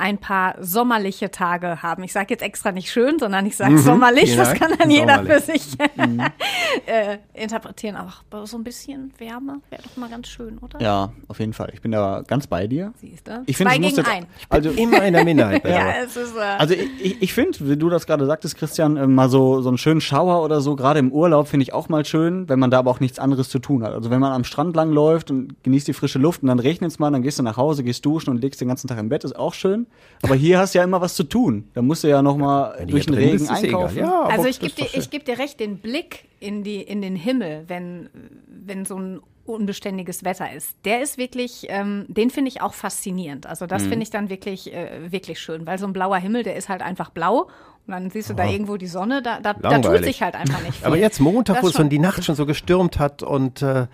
[0.00, 2.02] ein paar sommerliche Tage haben.
[2.04, 4.30] Ich sage jetzt extra nicht schön, sondern ich sage sommerlich.
[4.32, 5.44] Vielen Das kann dann jeder Sommerlich.
[5.44, 5.78] für sich
[6.86, 7.96] äh, interpretieren.
[7.96, 10.80] Aber so ein bisschen Wärme wäre doch mal ganz schön, oder?
[10.80, 11.70] Ja, auf jeden Fall.
[11.74, 12.92] Ich bin da ganz bei dir.
[12.96, 13.42] Siehst du?
[13.46, 14.26] Ich finde, Zwei gegen jetzt, ein.
[14.48, 15.62] also Immer in der Minderheit.
[15.70, 15.94] Ja, aber.
[16.04, 16.34] es ist.
[16.36, 19.68] Äh, Also ich, ich, finde, wie du das gerade sagtest, Christian, äh, mal so, so
[19.68, 22.70] einen schönen Schauer oder so, gerade im Urlaub finde ich auch mal schön, wenn man
[22.70, 23.92] da aber auch nichts anderes zu tun hat.
[23.92, 26.90] Also wenn man am Strand lang läuft und genießt die frische Luft und dann regnet
[26.90, 29.08] es mal, dann gehst du nach Hause, gehst duschen und legst den ganzen Tag im
[29.10, 29.86] Bett, ist auch schön.
[30.22, 31.68] Aber hier hast du ja immer was zu tun.
[31.74, 33.84] Da musst du ja noch mal du durch den Regen bist, ist egal.
[33.84, 33.98] einkaufen.
[33.98, 37.16] Ja, Also ich gebe dir, ich geb dir recht, den Blick in, die, in den
[37.16, 38.10] Himmel, wenn,
[38.46, 43.46] wenn so ein unbeständiges Wetter ist, der ist wirklich, ähm, den finde ich auch faszinierend.
[43.46, 43.88] Also das Mhm.
[43.88, 46.82] finde ich dann wirklich, äh, wirklich schön, weil so ein blauer Himmel, der ist halt
[46.82, 47.48] einfach blau
[47.92, 50.62] und dann siehst du da irgendwo die Sonne, da, da, da tut sich halt einfach
[50.62, 50.86] nicht viel.
[50.86, 51.88] Aber jetzt Montag, wo es schon.
[51.88, 53.86] die Nacht schon so gestürmt hat und äh,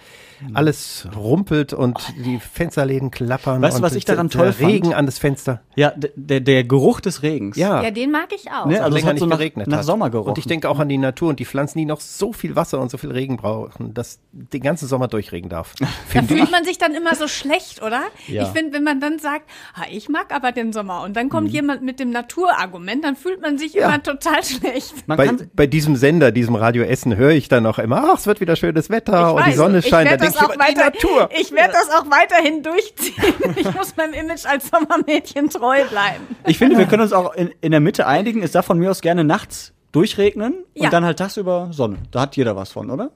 [0.55, 3.63] alles rumpelt und die Fensterläden klappern.
[3.63, 4.71] Weißt du, und was ich der- daran der toll fand?
[4.73, 5.61] Regen an das Fenster.
[5.77, 7.57] Ja, der, der Geruch des Regens.
[7.57, 7.83] Ja.
[7.83, 8.67] Ja, den mag ich auch.
[8.67, 9.85] Ne, also es hat so nicht nach, geregnet nach hat.
[9.85, 10.31] Sommer gerochen.
[10.31, 12.81] Und ich denke auch an die Natur und die Pflanzen, die noch so viel Wasser
[12.81, 15.75] und so viel Regen brauchen, dass den ganzen Sommer durchregen darf.
[16.15, 18.03] Da fühlt man sich dann immer so schlecht, oder?
[18.27, 18.43] Ja.
[18.45, 19.45] Ich finde, wenn man dann sagt,
[19.75, 21.31] ha, ich mag aber den Sommer und dann Mhm.
[21.31, 23.86] kommt jemand mit dem Naturargument, dann fühlt man sich Ja.
[23.89, 24.95] Immer total schlecht.
[25.07, 28.19] man Bei, kann, bei diesem Sender, diesem Radio Essen, höre ich dann auch immer, ach,
[28.19, 30.11] es wird wieder schönes Wetter und die Sonne ich scheint.
[30.11, 31.29] Da denke das ich immer, die weiter, Natur.
[31.39, 33.15] Ich werde das auch weiterhin durchziehen.
[33.57, 36.25] Ich muss meinem Image als Sommermädchen treu bleiben.
[36.47, 38.43] ich finde, wir können uns auch in, in der Mitte einigen.
[38.43, 40.85] Es darf von mir aus gerne nachts durchregnen Ja.
[40.85, 41.97] und dann halt tagsüber Sonne.
[42.11, 43.11] Da hat jeder was von, oder?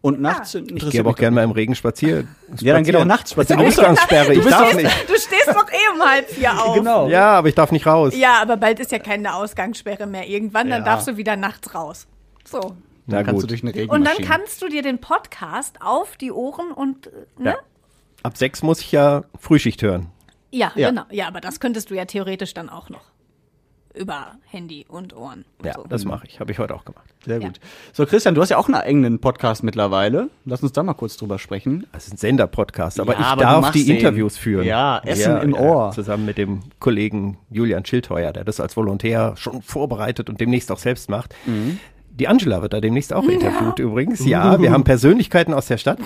[0.00, 2.28] Und nachts interessiert Ich gehe aber auch gerne mal im Regen spazieren.
[2.60, 3.60] Ja, dann geht auch nachts spazieren.
[3.64, 5.08] Ist Ausgangssperre, ich Du darf stehst, nicht.
[5.10, 6.74] du stehst doch eh um halb vier auf.
[6.76, 7.08] Genau.
[7.08, 8.14] Ja, aber ich darf nicht raus.
[8.16, 10.28] Ja, aber bald ist ja keine Ausgangssperre mehr.
[10.28, 10.84] Irgendwann, dann Ja.
[10.84, 12.06] darfst du wieder nachts raus.
[12.44, 12.76] So.
[13.06, 13.42] Na Dann kannst gut.
[13.44, 14.26] du durch eine Und Regenmaschine.
[14.28, 17.50] dann kannst du dir den Podcast auf die Ohren und, äh, ne?
[17.50, 17.56] Ja.
[18.22, 20.06] Ab sechs muss ich ja Frühschicht hören.
[20.50, 20.90] Ja, Ja.
[20.90, 21.02] genau.
[21.10, 23.00] Ja, aber das könntest du ja theoretisch dann auch noch.
[23.98, 25.44] Über Handy und Ohren.
[25.64, 25.84] Ja, so.
[25.88, 26.38] das mache ich.
[26.38, 27.04] Habe ich heute auch gemacht.
[27.24, 27.58] Sehr gut.
[27.92, 30.28] So, Christian, du hast ja auch einen eigenen Podcast mittlerweile.
[30.44, 31.84] Lass uns da mal kurz drüber sprechen.
[31.92, 33.96] Das ist ein Sender-Podcast, aber Ja, ich aber du darf die den.
[33.96, 34.64] Interviews führen.
[34.64, 35.90] Ja, Essen im Ohr.
[35.90, 40.78] Zusammen mit dem Kollegen Julian Schildheuer, der das als Volontär schon vorbereitet und demnächst auch
[40.78, 41.34] selbst macht.
[41.46, 41.80] Mhm.
[42.10, 44.24] Die Angela wird da demnächst auch interviewt übrigens.
[44.24, 45.98] Ja, wir haben Persönlichkeiten aus der Stadt.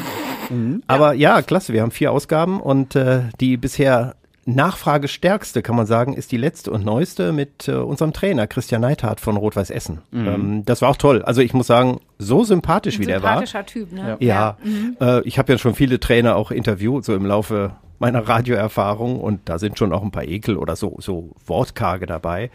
[0.51, 0.83] Mhm.
[0.87, 6.15] Aber ja, klasse, wir haben vier Ausgaben und äh, die bisher nachfragestärkste, kann man sagen,
[6.15, 10.03] ist die letzte und neueste mit äh, unserem Trainer Christian Neithardt von Rot-Weiß Essen.
[10.11, 10.27] Mhm.
[10.27, 11.23] Ähm, das war auch toll.
[11.23, 13.35] Also ich muss sagen, so sympathisch wie der war.
[13.35, 14.17] Sympathischer Typ, ne?
[14.21, 14.57] Ja,
[15.01, 19.43] äh, ich habe ja schon viele Trainer auch interviewt, so im Laufe meiner Radioerfahrung und
[19.45, 22.51] da sind schon auch ein paar Ekel oder so, so Wortkarge dabei.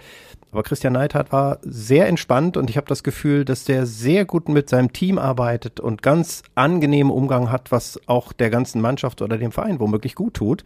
[0.52, 4.50] Aber Christian Neidhardt war sehr entspannt und ich habe das Gefühl, dass der sehr gut
[4.50, 9.38] mit seinem Team arbeitet und ganz angenehmen Umgang hat, was auch der ganzen Mannschaft oder
[9.38, 10.64] dem Verein womöglich gut tut.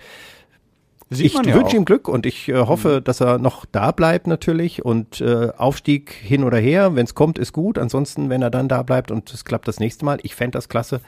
[1.20, 4.86] Ich ja wünsche ihm Glück und ich äh, hoffe, dass er noch da bleibt natürlich
[4.86, 7.78] und äh, Aufstieg hin oder her, wenn es kommt, ist gut.
[7.78, 10.70] Ansonsten, wenn er dann da bleibt und es klappt das nächste Mal, ich fände das
[10.70, 11.01] klasse.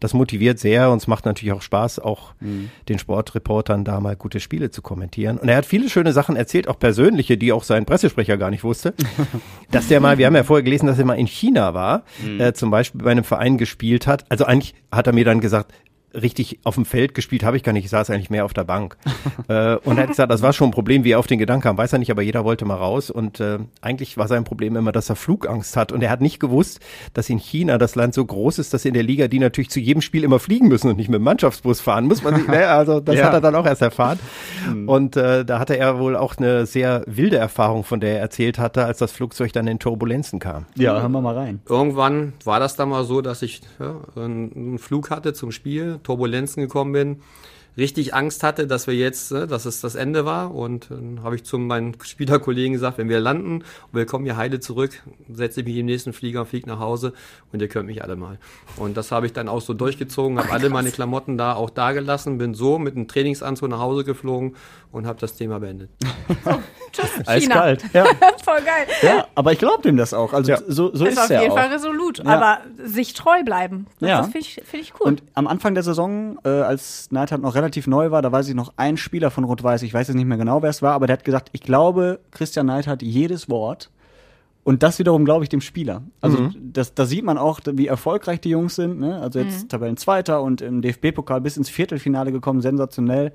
[0.00, 2.70] Das motiviert sehr und es macht natürlich auch Spaß, auch Mhm.
[2.88, 5.36] den Sportreportern da mal gute Spiele zu kommentieren.
[5.36, 8.64] Und er hat viele schöne Sachen erzählt, auch persönliche, die auch sein Pressesprecher gar nicht
[8.64, 8.94] wusste.
[9.70, 12.40] dass der mal, wir haben ja vorher gelesen, dass er mal in China war, Mhm.
[12.40, 14.24] äh, zum Beispiel bei einem Verein gespielt hat.
[14.30, 15.72] Also eigentlich hat er mir dann gesagt,
[16.14, 18.64] richtig auf dem Feld gespielt habe ich gar nicht, ich saß eigentlich mehr auf der
[18.64, 18.96] Bank.
[19.48, 21.62] äh, und er hat gesagt, das war schon ein Problem, wie er auf den Gedanken
[21.62, 23.10] kam, weiß er nicht, aber jeder wollte mal raus.
[23.10, 25.92] Und äh, eigentlich war sein Problem immer, dass er Flugangst hat.
[25.92, 26.80] Und er hat nicht gewusst,
[27.14, 29.80] dass in China das Land so groß ist, dass in der Liga die natürlich zu
[29.80, 32.06] jedem Spiel immer fliegen müssen und nicht mit dem Mannschaftsbus fahren.
[32.06, 32.66] Muss man sich, ne?
[32.68, 33.26] also das Ja.
[33.26, 34.18] hat er dann auch erst erfahren.
[34.86, 38.58] Und äh, da hatte er wohl auch eine sehr wilde Erfahrung, von der er erzählt
[38.58, 40.66] hatte, als das Flugzeug dann in Turbulenzen kam.
[40.76, 41.60] Ja, hören wir mal rein.
[41.68, 46.62] Irgendwann war das dann mal so, dass ich ja, einen Flug hatte zum Spiel, Turbulenzen
[46.62, 47.22] gekommen bin,
[47.80, 50.54] richtig Angst hatte, dass wir jetzt, ne, dass es das Ende war.
[50.54, 54.36] Und dann habe ich zu meinen Spielerkollegen gesagt, wenn wir landen und wir kommen hier
[54.36, 55.02] heile zurück,
[55.32, 57.12] setze ich mich im nächsten Flieger, fliege nach Hause
[57.52, 58.38] und ihr könnt mich alle mal.
[58.76, 61.92] Und das habe ich dann auch so durchgezogen, habe alle meine Klamotten da auch da
[61.92, 64.54] gelassen, bin so mit einem Trainingsanzug nach Hause geflogen
[64.92, 65.90] und habe das Thema beendet.
[66.92, 67.84] Tschüss, Eiskalt.
[67.92, 68.04] Ja.
[68.44, 68.86] Voll geil.
[69.02, 70.32] ja, aber ich glaube dem das auch.
[70.32, 70.58] Also Ja.
[70.66, 71.56] so, so ist ist auf jeden auch.
[71.56, 72.24] Fall resolut, Ja.
[72.24, 73.86] aber sich treu bleiben.
[74.00, 74.16] Das, Ja.
[74.18, 75.06] das finde ich, find ich cool.
[75.06, 78.54] Und am Anfang der Saison, äh, als Neidhardt noch relativ neu war, da weiß ich
[78.54, 81.06] noch ein Spieler von Rot-Weiß, ich weiß jetzt nicht mehr genau, wer es war, aber
[81.06, 83.90] der hat gesagt, ich glaube, Christian Neidhardt jedes Wort.
[84.62, 86.02] Und das wiederum glaube ich dem Spieler.
[86.20, 89.00] Also das, da sieht man auch, wie erfolgreich die Jungs sind.
[89.00, 89.18] Ne?
[89.20, 93.32] Also jetzt Tabellenzweiter und im DFB-Pokal bis ins Viertelfinale gekommen, sensationell.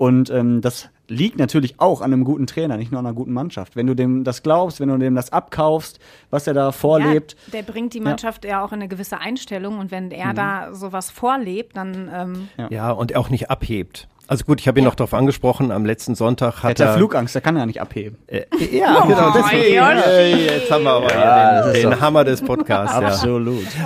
[0.00, 3.34] Und ähm, das liegt natürlich auch an einem guten Trainer, nicht nur an einer guten
[3.34, 3.76] Mannschaft.
[3.76, 5.98] Wenn du dem das glaubst, wenn du dem das abkaufst,
[6.30, 9.78] was er da vorlebt, Ja, der bringt die Mannschaft ja, auch in eine gewisse Einstellung
[9.78, 14.08] und wenn er da sowas vorlebt, dann ähm, Ja, und auch nicht abhebt.
[14.26, 16.94] Also gut, ich habe ihn noch darauf angesprochen, am letzten Sonntag hat hat er er
[16.94, 18.16] Flugangst, der kann ja nicht abheben.
[18.26, 19.82] Äh, ja, genau, deswegen.
[19.82, 22.98] Ey, jetzt haben wir aber Ja, den, den Hammer des Podcasts.
[22.98, 23.06] Ja.
[23.06, 23.66] Absolut.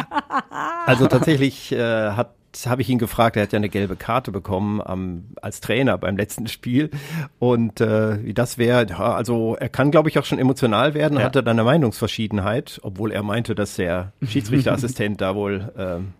[0.86, 2.34] Also tatsächlich äh, hat
[2.66, 6.16] habe ich ihn gefragt, er hat ja eine gelbe Karte bekommen am, als Trainer beim
[6.16, 6.90] letzten Spiel
[7.38, 11.18] und äh, wie das wäre, ja, also er kann glaube ich auch schon emotional werden,
[11.18, 11.24] Ja.
[11.24, 16.12] hatte dann eine Meinungsverschiedenheit, obwohl er meinte, dass der Schiedsrichterassistent da wohl ähm,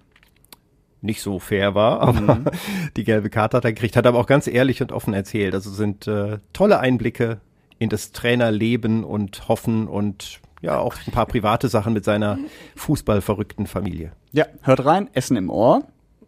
[1.00, 2.38] nicht so fair war, aber
[2.96, 5.54] die gelbe Karte hat er gekriegt, hat aber auch ganz ehrlich und offen erzählt.
[5.54, 7.40] Also sind äh, tolle Einblicke
[7.78, 12.38] in das Trainerleben und Hoffen und ja auch ein paar private Sachen mit seiner
[12.76, 14.12] fußballverrückten Familie.
[14.32, 15.82] Ja, hört rein, Essen im Ohr,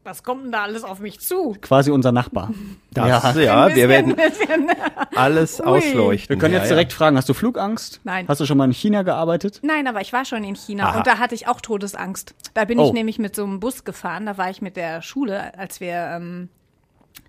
[0.06, 1.56] was kommt denn da alles auf mich zu?
[1.60, 2.50] quasi unser Nachbar.
[2.92, 4.70] Das, ja, Ein wir werden bisschen.
[5.14, 5.66] alles Ui.
[5.66, 6.30] ausleuchten.
[6.30, 8.00] Wir können ja, jetzt direkt fragen, hast du Flugangst?
[8.04, 8.26] Nein.
[8.28, 9.60] Hast du schon mal in China gearbeitet?
[9.62, 10.98] Nein, aber ich war schon in China Aha.
[10.98, 12.34] und da hatte ich auch Todesangst.
[12.54, 12.86] Da bin Oh.
[12.86, 15.92] ich nämlich mit so einem Bus gefahren, da war ich mit der Schule, als wir,
[15.94, 16.48] ähm,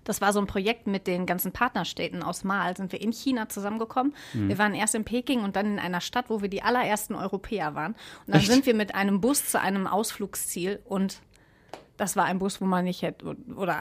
[0.04, 3.48] das war so ein Projekt mit den ganzen Partnerstädten aus Mal, sind wir in China
[3.48, 4.14] zusammengekommen.
[4.34, 4.48] Mhm.
[4.48, 7.74] Wir waren erst in Peking und dann in einer Stadt, wo wir die allerersten Europäer
[7.74, 7.92] waren.
[8.26, 11.18] Und dann sind wir mit einem Bus zu einem Ausflugsziel und
[11.98, 13.76] das war ein Bus, wo man nicht hätte, oder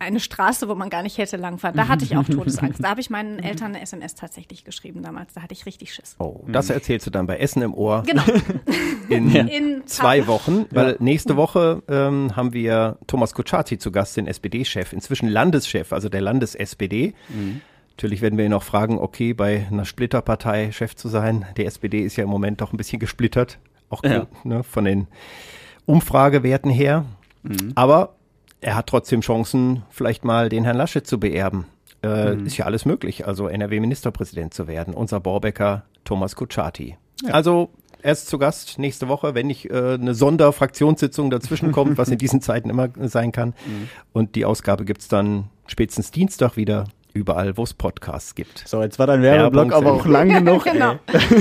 [0.00, 1.76] eine Straße, wo man gar nicht hätte langfahren.
[1.76, 2.82] Da hatte ich auch Todesangst.
[2.82, 5.34] Da habe ich meinen Eltern eine SMS tatsächlich geschrieben damals.
[5.34, 6.16] Da hatte ich richtig Schiss.
[6.18, 8.22] Oh, das erzählst du dann bei Essen im Ohr Genau.
[9.08, 14.26] in In zwei Wochen, weil nächste Woche ähm, haben wir Thomas Kutschaty zu Gast, den
[14.26, 17.14] SPD-Chef, inzwischen Landeschef, also der Landes-SPD.
[17.90, 21.44] Natürlich werden wir ihn auch fragen, okay, bei einer Splitterpartei Chef zu sein.
[21.56, 23.58] Die SPD ist ja im Moment doch ein bisschen gesplittert,
[23.90, 24.26] auch Ja.
[24.44, 25.06] ne, von den
[25.86, 27.04] Umfragewerten her.
[27.74, 28.14] Aber
[28.60, 31.66] er hat trotzdem Chancen, vielleicht mal den Herrn Laschet zu beerben.
[32.04, 34.94] Äh, Ist ja alles möglich, also NRW-Ministerpräsident zu werden.
[34.94, 36.96] Unser Borbecker Thomas Kutschaty.
[37.32, 37.70] Also
[38.02, 42.18] er ist zu Gast nächste Woche, wenn nicht äh, eine Sonderfraktionssitzung dazwischen kommt, was in
[42.18, 43.54] diesen Zeiten immer sein kann.
[44.12, 48.62] Und die Ausgabe gibt's dann spätestens Dienstag wieder überall, wo es Podcasts gibt.
[48.66, 50.64] So, jetzt war dein Werbeblock aber auch lang genug.
[50.64, 50.94] Genau.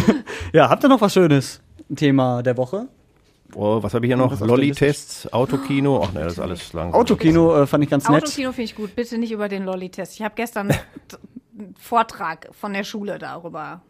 [0.53, 1.62] ja, habt ihr noch was Schönes?
[1.95, 2.88] Thema der Woche?
[3.56, 4.28] Oh, was habe ich hier noch?
[4.28, 4.45] Der Liste?
[4.45, 6.04] Lolli-Tests, Autokino.
[6.04, 6.93] Ach ne, das ist alles lang.
[6.93, 8.24] Autokino äh, fand ich ganz nett.
[8.24, 8.95] Autokino finde ich gut.
[8.95, 10.16] Bitte nicht über den Lolli-Test.
[10.16, 10.72] Ich habe gestern
[11.58, 13.82] einen Vortrag von der Schule darüber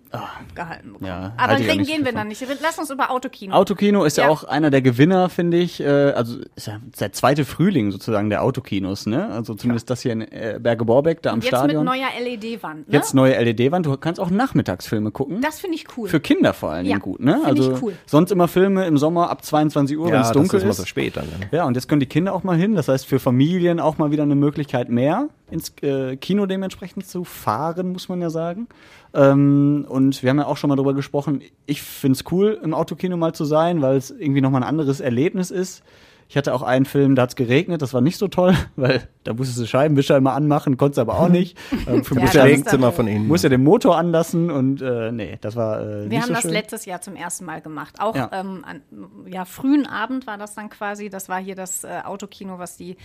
[0.55, 1.05] gehalten bekommen.
[1.07, 2.45] ja, Aber reden nicht gehen wir dann nicht.
[2.61, 3.53] Lass uns über Autokino.
[3.55, 4.25] Autokino ist ja.
[4.25, 4.29] Ja.
[4.29, 5.79] auch einer der Gewinner, finde ich.
[5.79, 9.29] Äh, also ist ja der zweite Frühling sozusagen der Autokinos, ne?
[9.29, 11.83] Also zumindest das hier in äh, Berge-Borbeck, da am Jetzt Stadion.
[11.85, 12.87] mit neuer LED-Wand.
[12.89, 12.93] Ne?
[12.93, 13.85] Jetzt neue LED-Wand.
[13.85, 15.41] Du kannst auch Nachmittagsfilme gucken.
[15.41, 16.07] das finde ich cool.
[16.09, 17.33] Für Kinder vor allen Dingen Ja, gut, ne?
[17.43, 17.93] find ich Also cool.
[18.05, 20.71] sonst immer Filme im Sommer ab 22 Uhr, wenn ja, es das dunkel ist immer
[20.71, 20.77] ist.
[20.77, 21.25] so spät dann.
[21.25, 21.47] Ne?
[21.51, 22.75] Ja, und jetzt können die Kinder auch mal hin.
[22.75, 27.23] Das heißt, für Familien auch mal wieder eine Möglichkeit mehr ins äh, Kino dementsprechend zu
[27.23, 28.67] fahren, muss man ja sagen.
[29.13, 31.41] Ähm, und wir haben ja auch schon mal drüber gesprochen.
[31.65, 35.51] Ich find's cool, im Autokino mal zu sein, weil es irgendwie nochmal ein anderes Erlebnis
[35.51, 35.83] ist.
[36.29, 39.07] Ich hatte auch einen Film, da hat es geregnet, das war nicht so toll, weil
[39.23, 41.57] da musstest du Scheibenwischer immer anmachen, konntest aber auch nicht.
[41.87, 43.27] Ähm, für Ja, Regenzimmer von Ihnen.
[43.27, 46.33] musst ja den Motor anlassen und äh, nee, das war äh, Wir nicht haben so
[46.33, 46.51] das schön.
[46.51, 47.95] letztes Jahr zum ersten Mal gemacht.
[47.99, 48.29] Auch Ja.
[48.33, 48.81] ähm, an,
[49.25, 51.09] ja, frühen Abend war das dann quasi.
[51.09, 52.97] Das war hier das äh, Autokino, was die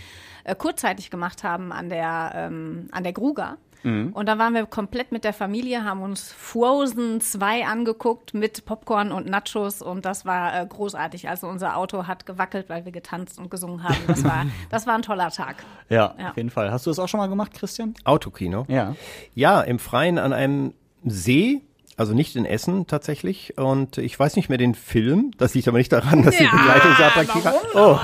[0.43, 3.57] äh, kurzzeitig gemacht haben an der, ähm, an der Gruger.
[3.83, 4.13] Mhm.
[4.13, 9.11] Und dann waren wir komplett mit der Familie, haben uns Frozen 2 angeguckt mit Popcorn
[9.11, 11.29] und Nachos und das war äh, großartig.
[11.29, 13.97] Also unser Auto hat gewackelt, weil wir getanzt und gesungen haben.
[14.07, 15.63] Das war, das war ein toller Tag.
[15.89, 16.29] Ja, Ja.
[16.31, 16.71] auf jeden Fall.
[16.71, 17.93] Hast du das auch schon mal gemacht, Christian?
[18.05, 18.65] Autokino.
[18.69, 18.95] Ja.
[19.35, 20.73] Ja, im Freien an einem
[21.05, 21.61] See.
[21.95, 23.55] Also nicht in Essen tatsächlich.
[23.57, 25.29] Und ich weiß nicht mehr den Film.
[25.37, 27.53] Das liegt aber nicht daran, dass die Begleitung so attraktiv war.
[27.75, 27.99] Oh.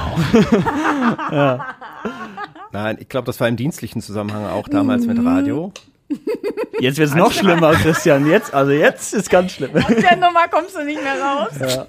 [2.72, 5.72] Nein, ich glaube, das war im dienstlichen Zusammenhang auch damals mit Radio.
[6.80, 8.26] Jetzt wird es noch schlimmer, Christian.
[8.28, 9.72] Jetzt, also jetzt ist ganz schlimm.
[9.76, 11.50] Aus der Nummer kommst du nicht mehr raus.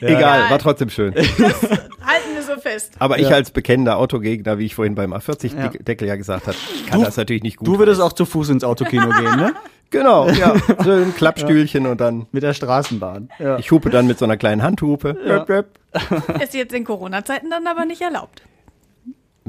[0.00, 1.12] Egal, war trotzdem schön.
[1.14, 1.28] Halten
[2.34, 2.94] wir so fest.
[2.98, 3.34] Aber ich Ja.
[3.36, 6.56] als bekennender Autogegner, wie ich vorhin beim A40-Deckel ja gesagt habe,
[6.88, 7.66] kann Du- das natürlich nicht gut.
[7.68, 9.54] Du würdest auch zu Fuß ins Autokino gehen, ne?
[9.90, 10.54] Genau, ja.
[10.84, 12.26] So ein Klappstühlchen und dann.
[12.30, 13.28] Mit der Straßenbahn.
[13.40, 13.58] Ja.
[13.58, 15.16] Ich hupe dann mit so einer kleinen Handhupe.
[16.40, 18.42] Ist jetzt in Corona-Zeiten dann aber nicht erlaubt.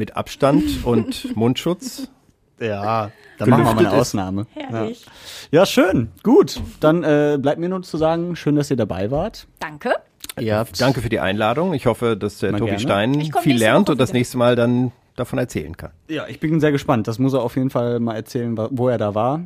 [0.01, 2.07] Mit Abstand und Mundschutz.
[2.59, 3.91] Ja, dann machen wir mal eine.
[3.91, 4.47] Ausnahme.
[4.55, 5.05] Herrlich.
[5.51, 6.09] Ja, schön.
[6.23, 6.59] Gut.
[6.79, 9.45] Dann äh, bleibt mir nur zu sagen, schön, dass ihr dabei wart.
[9.59, 9.93] Danke.
[10.39, 11.75] Habt Danke für die Einladung.
[11.75, 12.81] Ich hoffe, dass der Mal Tobi gerne.
[12.81, 15.91] Stein viel lernt und das nächste Mal dann davon erzählen kann.
[16.07, 17.07] Ja, ich bin sehr gespannt.
[17.07, 19.41] Das muss er auf jeden Fall mal erzählen, wo er da war.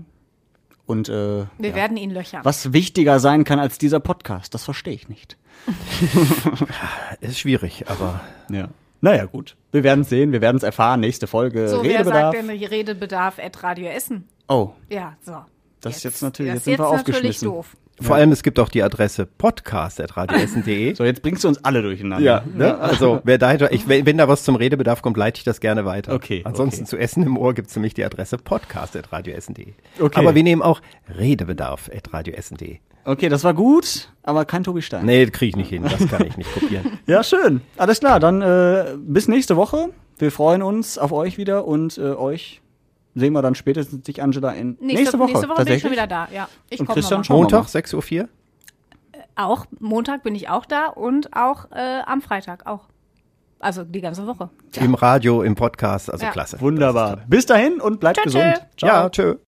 [0.85, 2.39] Und äh, Wir werden ihn löchern.
[2.45, 5.35] was wichtiger sein kann als dieser Podcast, das verstehe ich nicht.
[7.19, 8.69] Ist schwierig, aber Ja.
[9.05, 9.55] Naja, gut.
[9.71, 10.99] Wir werden es sehen, wir werden es erfahren.
[10.99, 12.35] Nächste Folge So, wer Redebedarf.
[12.35, 14.27] sagt denn Redebedarf at Radio Essen?
[14.47, 15.35] oh, Ja, so.
[15.81, 17.47] das ist jetzt natürlich, Das jetzt ist sind jetzt wir natürlich aufgeschmissen.
[17.49, 17.77] doof.
[18.01, 20.95] vor allem es gibt auch die Adresse podcast.radioessen.de.
[20.95, 22.25] So, jetzt bringst du uns alle durcheinander.
[22.25, 22.79] Ja, ne?
[22.79, 25.85] also wer da, ich, wenn, wenn da was zum Redebedarf kommt, leite ich das gerne
[25.85, 26.11] weiter.
[26.11, 26.89] Okay, Ansonsten okay.
[26.89, 29.67] zu Essen im Ohr gibt's nämlich die Adresse podcast.radioessen.de.
[29.99, 30.19] Okay.
[30.19, 30.81] Aber wir nehmen auch
[31.15, 32.79] Redebedarf.radioessen.de.
[33.05, 35.05] Okay, das war gut, aber kein Tobi Stein.
[35.05, 36.99] Nee, kriege ich nicht hin, das kann ich nicht kopieren.
[37.05, 37.61] Ja, schön.
[37.77, 39.89] Alles klar, dann äh, bis nächste Woche.
[40.17, 42.61] Wir freuen uns auf euch wieder und äh, euch
[43.13, 45.27] sehen wir dann spätestens dich, Angela, in Nächste, nächste, Woche.
[45.31, 46.27] nächste Woche bin ich schon wieder da.
[46.33, 48.29] Ja, ich Und komme Christian Montag, 6.04 Uhr?
[49.35, 52.87] Auch Montag bin ich auch da und auch äh, am Freitag auch.
[53.59, 54.49] Also die ganze Woche.
[54.75, 56.31] Im Radio, im Podcast, also Ja.
[56.31, 56.59] klasse.
[56.61, 57.21] Wunderbar.
[57.27, 58.65] Bis dahin und bleibt Tschö, gesund.
[58.77, 58.85] tschö.
[58.87, 59.35] Ja, tschö.